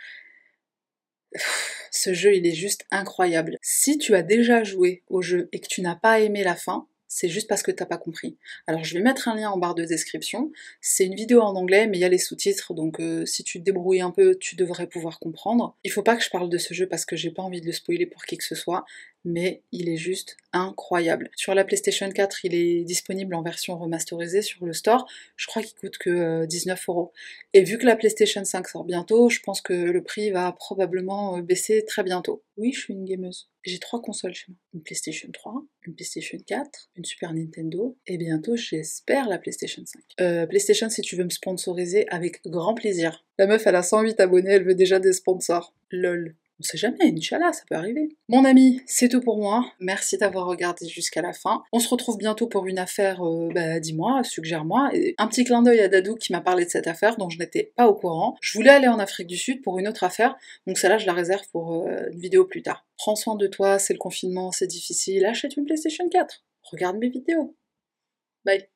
Ce 1.91 2.15
jeu, 2.15 2.35
il 2.35 2.47
est 2.47 2.55
juste 2.55 2.87
incroyable. 2.91 3.59
Si 3.61 3.99
tu 3.99 4.15
as 4.15 4.23
déjà 4.23 4.65
joué 4.65 5.03
au 5.09 5.21
jeu 5.21 5.51
et 5.53 5.61
que 5.61 5.69
tu 5.69 5.83
n'as 5.83 5.97
pas 5.97 6.19
aimé 6.19 6.45
la 6.45 6.57
fin, 6.57 6.89
c'est 7.07 7.29
juste 7.29 7.49
parce 7.49 7.63
que 7.63 7.71
t'as 7.71 7.87
pas 7.87 7.99
compris. 7.99 8.37
Alors 8.67 8.83
je 8.83 8.95
vais 8.95 9.01
mettre 9.01 9.29
un 9.29 9.37
lien 9.37 9.51
en 9.51 9.59
barre 9.59 9.77
de 9.77 9.85
description. 9.85 10.51
C'est 10.81 11.05
une 11.05 11.15
vidéo 11.15 11.43
en 11.43 11.55
anglais, 11.55 11.87
mais 11.87 11.99
il 11.99 12.01
y 12.01 12.05
a 12.05 12.09
les 12.09 12.19
sous-titres, 12.19 12.75
donc 12.75 12.99
euh, 12.99 13.25
si 13.25 13.45
tu 13.45 13.61
te 13.61 13.65
débrouilles 13.65 14.01
un 14.01 14.11
peu, 14.11 14.35
tu 14.37 14.57
devrais 14.57 14.89
pouvoir 14.89 15.21
comprendre. 15.21 15.77
Il 15.85 15.93
faut 15.93 16.03
pas 16.03 16.17
que 16.17 16.25
je 16.25 16.31
parle 16.31 16.49
de 16.49 16.59
ce 16.59 16.75
jeu 16.75 16.89
parce 16.89 17.05
que 17.05 17.15
j'ai 17.15 17.31
pas 17.31 17.43
envie 17.43 17.61
de 17.61 17.67
le 17.67 17.73
spoiler 17.73 18.07
pour 18.07 18.25
qui 18.25 18.37
que 18.37 18.43
ce 18.43 18.57
soit, 18.57 18.85
mais 19.25 19.63
il 19.73 19.89
est 19.89 19.97
juste 19.97 20.37
incroyable. 20.53 21.31
Sur 21.35 21.55
la 21.55 21.65
PlayStation 21.65 22.09
4, 22.09 22.45
il 22.45 22.55
est 22.55 22.85
disponible 22.85 23.35
en 23.35 23.43
version 23.43 23.77
remasterisée 23.79 24.43
sur 24.43 24.65
le 24.65 24.73
store. 24.73 25.07
Je 25.37 25.47
crois 25.47 25.63
qu'il 25.63 25.77
coûte 25.77 25.99
que 25.99 26.45
19 26.47 26.79
euh, 26.79 26.93
euros. 26.93 27.13
Et 27.53 27.63
vu 27.63 27.79
que 27.79 27.87
la 27.87 27.97
PlayStation 27.97 28.45
5 28.45 28.69
sort 28.69 28.85
bientôt, 28.85 29.29
je 29.31 29.41
pense 29.41 29.61
que 29.61 29.73
le 29.73 30.03
prix 30.03 30.31
va 30.31 30.53
probablement 30.53 31.39
euh, 31.39 31.43
baisser 31.43 31.85
très 31.85 32.03
bientôt. 32.03 32.43
Oui, 32.57 32.73
je 32.73 32.81
suis 32.81 32.95
une 32.95 33.05
gameuse. 33.05 33.49
J'ai 33.65 33.79
trois 33.79 34.01
consoles 34.01 34.35
chez 34.35 34.47
moi. 34.49 34.59
Une 34.75 34.83
PlayStation 34.83 35.29
3, 35.33 35.65
une 35.87 35.95
PlayStation 35.95 36.39
4, 36.47 36.91
une 36.97 37.05
Super 37.05 37.33
Nintendo, 37.33 37.97
et 38.07 38.19
bientôt, 38.19 38.57
j'espère, 38.57 39.29
la 39.29 39.39
PlayStation 39.39 39.83
5. 39.85 40.01
Euh, 40.21 40.47
PlayStation, 40.47 40.89
si 40.91 41.01
tu 41.01 41.17
veux 41.17 41.25
me 41.25 41.31
sponsoriser, 41.31 42.07
avec 42.11 42.43
grand 42.47 42.75
plaisir. 42.75 43.25
La 43.39 43.47
meuf, 43.47 43.67
elle 43.67 43.77
a 43.77 43.83
108 43.83 44.21
abonnés, 44.21 44.51
elle 44.51 44.65
veut 44.65 44.75
déjà 44.75 45.01
des 45.01 45.15
sponsors. 45.15 45.75
LOL. 45.91 46.37
On 46.61 46.63
sait 46.63 46.79
jamais, 46.79 47.13
Inch'Allah, 47.13 47.53
ça 47.53 47.63
peut 47.69 47.75
arriver. 47.75 48.17
Mon 48.29 48.45
ami, 48.45 48.81
c'est 48.87 49.09
tout 49.09 49.21
pour 49.21 49.39
moi. 49.39 49.73
Merci 49.81 50.19
d'avoir 50.19 50.47
regardé 50.47 50.87
jusqu'à 50.87 51.21
la 51.21 51.33
fin. 51.33 51.65
On 51.73 51.81
se 51.81 51.89
retrouve 51.89 52.17
bientôt 52.17 52.47
pour 52.47 52.67
une 52.67 52.79
affaire, 52.79 53.27
euh, 53.27 53.49
bah, 53.53 53.81
dis-moi, 53.81 54.23
suggère-moi. 54.23 54.91
Un 55.19 55.27
petit 55.27 55.45
clin 55.45 55.63
d'œil 55.63 55.81
à 55.81 55.89
Dadou 55.89 56.15
qui 56.15 56.31
m'a 56.31 56.41
parlé 56.41 56.65
de 56.65 56.71
cette 56.71 56.87
affaire 56.87 57.17
dont 57.17 57.29
je 57.29 57.39
n'étais 57.39 57.73
pas 57.77 57.89
au 57.89 57.95
courant. 57.95 58.37
Je 58.41 58.57
voulais 58.57 58.71
aller 58.71 58.87
en 58.87 59.01
Afrique 59.01 59.27
du 59.27 59.37
Sud 59.37 59.63
pour 59.63 59.81
une 59.81 59.89
autre 59.89 60.05
affaire, 60.05 60.37
donc 60.69 60.79
celle-là, 60.79 60.99
je 60.99 61.07
la 61.07 61.13
réserve 61.13 61.43
pour 61.51 61.89
euh, 61.89 62.09
une 62.13 62.21
vidéo 62.21 62.45
plus 62.45 62.63
tard. 62.63 62.87
Prends 62.99 63.17
soin 63.17 63.35
de 63.35 63.49
toi, 63.49 63.81
c'est 63.81 63.93
le 63.93 63.99
confinement, 63.99 64.53
c'est 64.53 64.69
difficile. 64.69 65.27
Achète 65.27 65.57
une 65.57 65.65
PlayStation 65.65 66.09
4. 66.09 66.45
Regarde 66.71 66.99
mes 66.99 67.09
vidéos. 67.09 67.57
Bye. 68.45 68.69